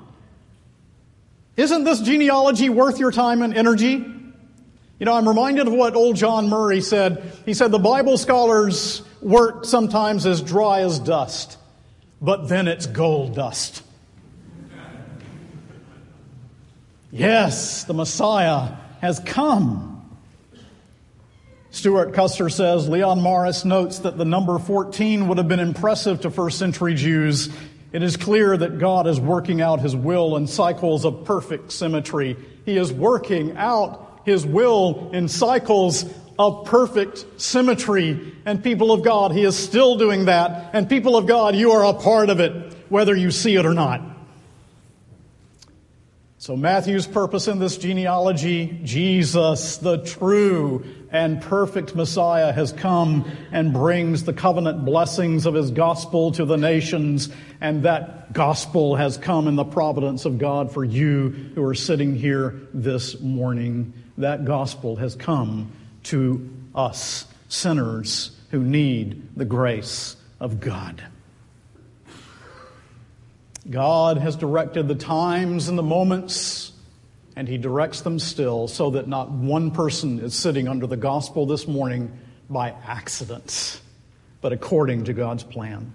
Isn't 1.57 1.85
this 1.85 2.01
genealogy 2.01 2.71
worth 2.71 2.99
your 2.99 3.13
time 3.13 3.43
and 3.43 3.57
energy? 3.57 3.93
You 3.93 5.07
know, 5.07 5.15
I'm 5.15 5.29
reminded 5.29 5.69
of 5.69 5.75
what 5.75 5.95
old 5.95 6.17
John 6.17 6.49
Murray 6.49 6.81
said. 6.81 7.41
He 7.47 7.55
said, 7.55 7.71
The 7.71 7.79
Bible 7.79 8.19
scholars 8.19 9.03
work 9.21 9.65
sometimes 9.65 10.27
as 10.27 10.43
dry 10.43 10.81
as 10.81 10.99
dust, 10.99 11.57
but 12.23 12.49
then 12.49 12.69
it's 12.69 12.87
gold 12.87 13.35
dust. 13.35 13.83
Yes, 17.11 17.85
the 17.85 17.93
Messiah 17.93 18.77
has 19.01 19.19
come. 19.19 19.89
Stewart 21.71 22.15
Custer 22.15 22.49
says 22.49 22.89
Leon 22.89 23.21
Morris 23.21 23.65
notes 23.65 23.99
that 24.01 24.17
the 24.17 24.25
number 24.25 24.59
14 24.59 25.27
would 25.27 25.39
have 25.39 25.49
been 25.49 25.61
impressive 25.61 26.21
to 26.21 26.31
first 26.31 26.59
century 26.59 26.95
Jews. 26.95 27.49
It 27.93 28.03
is 28.03 28.17
clear 28.17 28.57
that 28.57 28.79
God 28.79 29.07
is 29.07 29.19
working 29.19 29.61
out 29.61 29.81
his 29.81 29.97
will 29.97 30.37
in 30.37 30.47
cycles 30.47 31.05
of 31.05 31.25
perfect 31.25 31.73
symmetry. 31.73 32.37
He 32.65 32.79
is 32.79 32.93
working 32.93 33.57
out 33.57 34.23
his 34.25 34.47
will 34.47 35.11
in 35.13 35.29
cycles 35.29 36.05
of 36.39 36.67
perfect 36.67 37.41
symmetry. 37.41 38.35
And 38.45 38.63
people 38.63 38.93
of 38.93 39.03
God, 39.03 39.33
he 39.33 39.45
is 39.45 39.57
still 39.57 39.97
doing 39.97 40.27
that. 40.27 40.71
And 40.73 40.89
people 40.89 41.17
of 41.17 41.27
God, 41.27 41.55
you 41.55 41.73
are 41.73 41.85
a 41.85 41.95
part 41.95 42.31
of 42.31 42.41
it, 42.41 42.75
whether 42.89 43.15
you 43.15 43.31
see 43.31 43.57
it 43.57 43.67
or 43.67 43.75
not. 43.75 44.03
So, 46.43 46.57
Matthew's 46.57 47.07
purpose 47.07 47.47
in 47.47 47.61
this 47.61 47.77
genealogy 47.77 48.81
Jesus, 48.83 49.77
the 49.77 49.99
true 49.99 50.85
and 51.13 51.41
perfect 51.41 51.95
Messiah, 51.95 52.53
has 52.53 52.73
come 52.73 53.31
and 53.53 53.73
brings 53.73 54.25
the 54.25 54.33
covenant 54.33 54.85
blessings 54.85 55.47
of 55.47 55.55
his 55.55 55.71
gospel 55.71 56.33
to 56.33 56.45
the 56.45 56.57
nations. 56.57 57.29
And 57.61 57.85
that 57.85 58.33
gospel 58.33 58.97
has 58.97 59.19
come 59.19 59.47
in 59.47 59.55
the 59.55 59.63
providence 59.63 60.25
of 60.25 60.39
God 60.39 60.73
for 60.73 60.83
you 60.83 61.29
who 61.55 61.63
are 61.63 61.77
sitting 61.77 62.17
here 62.17 62.61
this 62.75 63.21
morning. 63.21 63.93
That 64.19 64.45
gospel 64.45 64.97
has 64.97 65.15
come 65.15 65.71
to 66.05 66.51
us, 66.75 67.27
sinners 67.49 68.31
who 68.51 68.63
need 68.63 69.37
the 69.37 69.45
grace 69.45 70.17
of 70.41 70.61
God. 70.61 71.03
God 73.69 74.19
has 74.19 74.35
directed 74.37 74.89
the 74.89 74.95
times 74.95 75.69
and 75.69 75.79
the 75.79 75.83
moments, 75.83 76.73
and 77.37 77.47
He 77.47 77.59
directs 77.59 78.01
them 78.01 78.19
still 78.19 78.67
so 78.67 78.91
that 78.91 79.07
not 79.07 79.31
one 79.31 79.71
person 79.71 80.19
is 80.19 80.35
sitting 80.35 80.67
under 80.67 80.87
the 80.87 80.97
gospel 80.97 81.47
this 81.47 81.69
morning 81.69 82.19
by 82.51 82.75
accident, 82.85 83.81
but 84.41 84.53
according 84.53 85.05
to 85.05 85.13
God's 85.13 85.45
plan. 85.45 85.93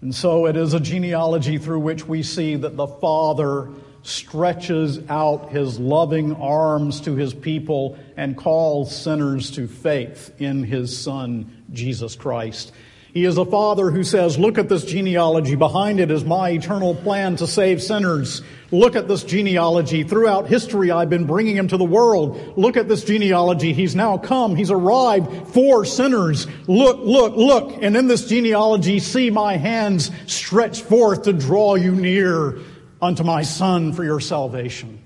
And 0.00 0.14
so 0.14 0.46
it 0.46 0.56
is 0.56 0.74
a 0.74 0.80
genealogy 0.80 1.58
through 1.58 1.80
which 1.80 2.06
we 2.06 2.22
see 2.22 2.56
that 2.56 2.76
the 2.76 2.86
Father 2.86 3.68
stretches 4.02 4.98
out 5.08 5.50
his 5.50 5.78
loving 5.78 6.34
arms 6.34 7.00
to 7.02 7.14
his 7.14 7.34
people 7.34 7.98
and 8.16 8.36
calls 8.36 8.94
sinners 8.94 9.50
to 9.52 9.66
faith 9.66 10.34
in 10.38 10.64
his 10.64 10.98
Son, 10.98 11.64
Jesus 11.72 12.16
Christ. 12.16 12.72
He 13.14 13.26
is 13.26 13.36
a 13.36 13.44
father 13.44 13.90
who 13.90 14.04
says, 14.04 14.38
Look 14.38 14.56
at 14.56 14.70
this 14.70 14.86
genealogy. 14.86 15.54
Behind 15.54 16.00
it 16.00 16.10
is 16.10 16.24
my 16.24 16.50
eternal 16.50 16.94
plan 16.94 17.36
to 17.36 17.46
save 17.46 17.82
sinners. 17.82 18.40
Look 18.70 18.96
at 18.96 19.06
this 19.06 19.22
genealogy. 19.22 20.02
Throughout 20.02 20.46
history, 20.46 20.90
I've 20.90 21.10
been 21.10 21.26
bringing 21.26 21.54
him 21.54 21.68
to 21.68 21.76
the 21.76 21.84
world. 21.84 22.56
Look 22.56 22.78
at 22.78 22.88
this 22.88 23.04
genealogy. 23.04 23.74
He's 23.74 23.94
now 23.94 24.16
come. 24.16 24.56
He's 24.56 24.70
arrived 24.70 25.48
for 25.48 25.84
sinners. 25.84 26.46
Look, 26.66 27.00
look, 27.00 27.36
look. 27.36 27.82
And 27.82 27.94
in 27.98 28.06
this 28.06 28.26
genealogy, 28.26 28.98
see 28.98 29.28
my 29.28 29.58
hands 29.58 30.10
stretched 30.26 30.84
forth 30.84 31.24
to 31.24 31.34
draw 31.34 31.74
you 31.74 31.94
near 31.94 32.60
unto 33.02 33.24
my 33.24 33.42
son 33.42 33.92
for 33.92 34.04
your 34.04 34.20
salvation. 34.20 35.00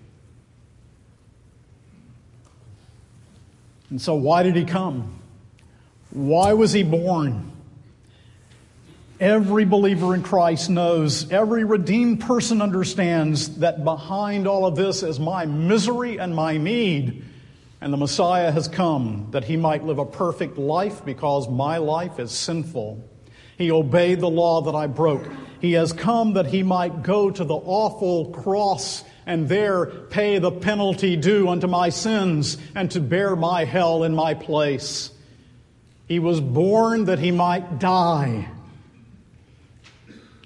And 3.89 4.01
so, 4.01 4.15
why 4.15 4.43
did 4.43 4.55
he 4.55 4.65
come? 4.65 5.19
Why 6.11 6.53
was 6.53 6.73
he 6.73 6.83
born? 6.83 7.53
Every 9.19 9.65
believer 9.65 10.15
in 10.15 10.23
Christ 10.23 10.69
knows, 10.69 11.33
every 11.33 11.65
redeemed 11.65 12.21
person 12.21 12.61
understands 12.61 13.57
that 13.61 13.83
behind 13.83 14.47
all 14.47 14.67
of 14.67 14.77
this 14.77 15.03
is 15.03 15.19
my 15.19 15.47
misery 15.47 16.19
and 16.19 16.35
my 16.35 16.59
need. 16.59 17.25
And 17.81 17.93
the 17.93 17.97
Messiah 17.97 18.51
has 18.51 18.69
come 18.69 19.29
that 19.31 19.45
he 19.45 19.57
might 19.57 19.85
live 19.85 19.99
a 19.99 20.05
perfect 20.05 20.59
life 20.59 21.05
because 21.05 21.49
my 21.49 21.79
life 21.79 22.19
is 22.19 22.31
sinful. 22.31 23.03
He 23.57 23.71
obeyed 23.71 24.21
the 24.21 24.29
law 24.29 24.61
that 24.63 24.75
I 24.75 24.87
broke. 24.87 25.27
He 25.67 25.73
has 25.73 25.93
come 25.93 26.35
that 26.35 26.47
he 26.47 26.63
might 26.63 27.03
go 27.03 27.29
to 27.29 27.43
the 27.43 27.57
awful 27.57 28.27
cross 28.27 29.03
and 29.27 29.49
there 29.49 29.87
pay 29.87 30.39
the 30.39 30.53
penalty 30.53 31.17
due 31.17 31.49
unto 31.49 31.67
my 31.67 31.89
sins 31.89 32.57
and 32.77 32.89
to 32.93 33.01
bear 33.01 33.35
my 33.35 33.65
hell 33.65 34.05
in 34.05 34.15
my 34.15 34.35
place. 34.35 35.11
He 36.07 36.21
was 36.21 36.41
born 36.41 37.07
that 37.07 37.19
he 37.19 37.33
might 37.33 37.81
die 37.81 38.49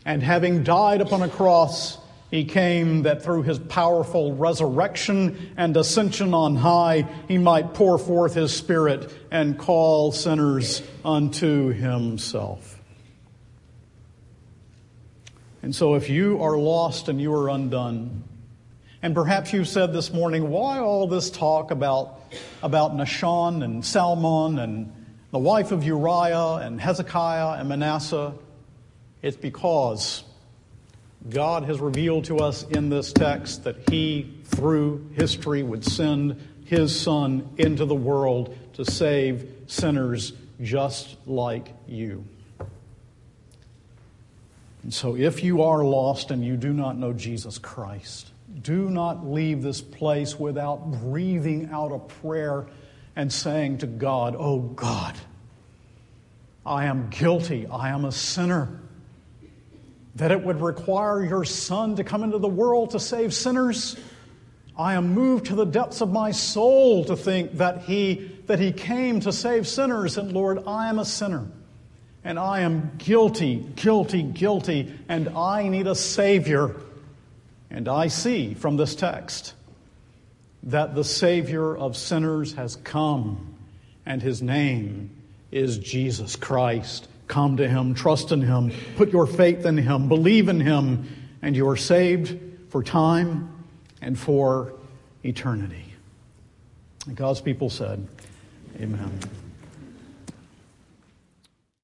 and 0.06 0.22
having 0.22 0.64
died 0.64 1.02
upon 1.02 1.20
a 1.20 1.28
cross, 1.28 1.98
he 2.30 2.46
came 2.46 3.02
that 3.02 3.22
through 3.22 3.42
his 3.42 3.58
powerful 3.58 4.34
resurrection 4.34 5.52
and 5.58 5.76
ascension 5.76 6.32
on 6.32 6.56
high, 6.56 7.06
he 7.28 7.36
might 7.36 7.74
pour 7.74 7.98
forth 7.98 8.32
his 8.32 8.56
Spirit 8.56 9.12
and 9.30 9.58
call 9.58 10.12
sinners 10.12 10.80
unto 11.04 11.74
himself. 11.74 12.79
And 15.62 15.74
so, 15.74 15.94
if 15.94 16.08
you 16.08 16.42
are 16.42 16.56
lost 16.56 17.08
and 17.08 17.20
you 17.20 17.34
are 17.34 17.50
undone, 17.50 18.24
and 19.02 19.14
perhaps 19.14 19.52
you've 19.52 19.68
said 19.68 19.92
this 19.92 20.12
morning, 20.12 20.50
why 20.50 20.78
all 20.78 21.06
this 21.06 21.30
talk 21.30 21.70
about, 21.70 22.20
about 22.62 22.94
Nahshon 22.94 23.62
and 23.62 23.84
Salmon 23.84 24.58
and 24.58 24.92
the 25.30 25.38
wife 25.38 25.72
of 25.72 25.84
Uriah 25.84 26.56
and 26.56 26.80
Hezekiah 26.80 27.58
and 27.58 27.68
Manasseh? 27.68 28.32
It's 29.22 29.36
because 29.36 30.24
God 31.28 31.64
has 31.64 31.78
revealed 31.78 32.24
to 32.26 32.38
us 32.38 32.62
in 32.62 32.88
this 32.88 33.12
text 33.12 33.64
that 33.64 33.88
He, 33.90 34.34
through 34.44 35.10
history, 35.14 35.62
would 35.62 35.84
send 35.84 36.40
His 36.64 36.98
Son 36.98 37.48
into 37.58 37.84
the 37.84 37.94
world 37.94 38.56
to 38.74 38.84
save 38.84 39.46
sinners 39.66 40.32
just 40.62 41.16
like 41.26 41.74
you. 41.86 42.24
And 44.82 44.94
so, 44.94 45.16
if 45.16 45.44
you 45.44 45.62
are 45.62 45.84
lost 45.84 46.30
and 46.30 46.44
you 46.44 46.56
do 46.56 46.72
not 46.72 46.96
know 46.96 47.12
Jesus 47.12 47.58
Christ, 47.58 48.30
do 48.62 48.90
not 48.90 49.26
leave 49.26 49.62
this 49.62 49.80
place 49.80 50.38
without 50.38 50.90
breathing 51.02 51.68
out 51.70 51.92
a 51.92 51.98
prayer 51.98 52.66
and 53.14 53.32
saying 53.32 53.78
to 53.78 53.86
God, 53.86 54.34
Oh 54.38 54.60
God, 54.60 55.14
I 56.64 56.86
am 56.86 57.10
guilty, 57.10 57.66
I 57.66 57.90
am 57.90 58.04
a 58.04 58.12
sinner 58.12 58.80
that 60.16 60.32
it 60.32 60.42
would 60.42 60.60
require 60.60 61.24
your 61.24 61.44
Son 61.44 61.96
to 61.96 62.04
come 62.04 62.24
into 62.24 62.38
the 62.38 62.48
world 62.48 62.90
to 62.90 63.00
save 63.00 63.32
sinners. 63.32 63.96
I 64.76 64.94
am 64.94 65.14
moved 65.14 65.46
to 65.46 65.54
the 65.54 65.64
depths 65.64 66.00
of 66.00 66.10
my 66.10 66.30
soul 66.30 67.04
to 67.04 67.16
think 67.16 67.58
that 67.58 67.82
he, 67.82 68.30
that 68.46 68.58
he 68.58 68.72
came 68.72 69.20
to 69.20 69.32
save 69.32 69.68
sinners. 69.68 70.16
And 70.16 70.32
Lord, 70.32 70.62
I 70.66 70.88
am 70.88 70.98
a 70.98 71.04
sinner. 71.04 71.46
And 72.24 72.38
I 72.38 72.60
am 72.60 72.92
guilty, 72.98 73.56
guilty, 73.56 74.22
guilty. 74.22 74.92
And 75.08 75.30
I 75.30 75.68
need 75.68 75.86
a 75.86 75.94
Savior. 75.94 76.76
And 77.70 77.88
I 77.88 78.08
see 78.08 78.54
from 78.54 78.76
this 78.76 78.94
text 78.94 79.54
that 80.64 80.94
the 80.94 81.04
Savior 81.04 81.76
of 81.76 81.96
sinners 81.96 82.54
has 82.54 82.76
come. 82.76 83.54
And 84.04 84.20
his 84.20 84.42
name 84.42 85.10
is 85.50 85.78
Jesus 85.78 86.36
Christ. 86.36 87.08
Come 87.26 87.58
to 87.58 87.68
Him, 87.68 87.94
trust 87.94 88.32
in 88.32 88.40
Him, 88.40 88.72
put 88.96 89.12
your 89.12 89.26
faith 89.26 89.64
in 89.64 89.78
Him, 89.78 90.08
believe 90.08 90.48
in 90.48 90.60
Him, 90.60 91.08
and 91.42 91.54
you 91.54 91.68
are 91.68 91.76
saved 91.76 92.36
for 92.70 92.82
time 92.82 93.64
and 94.02 94.18
for 94.18 94.72
eternity. 95.24 95.94
And 97.06 97.16
God's 97.16 97.40
people 97.40 97.70
said, 97.70 98.06
Amen. 98.80 99.20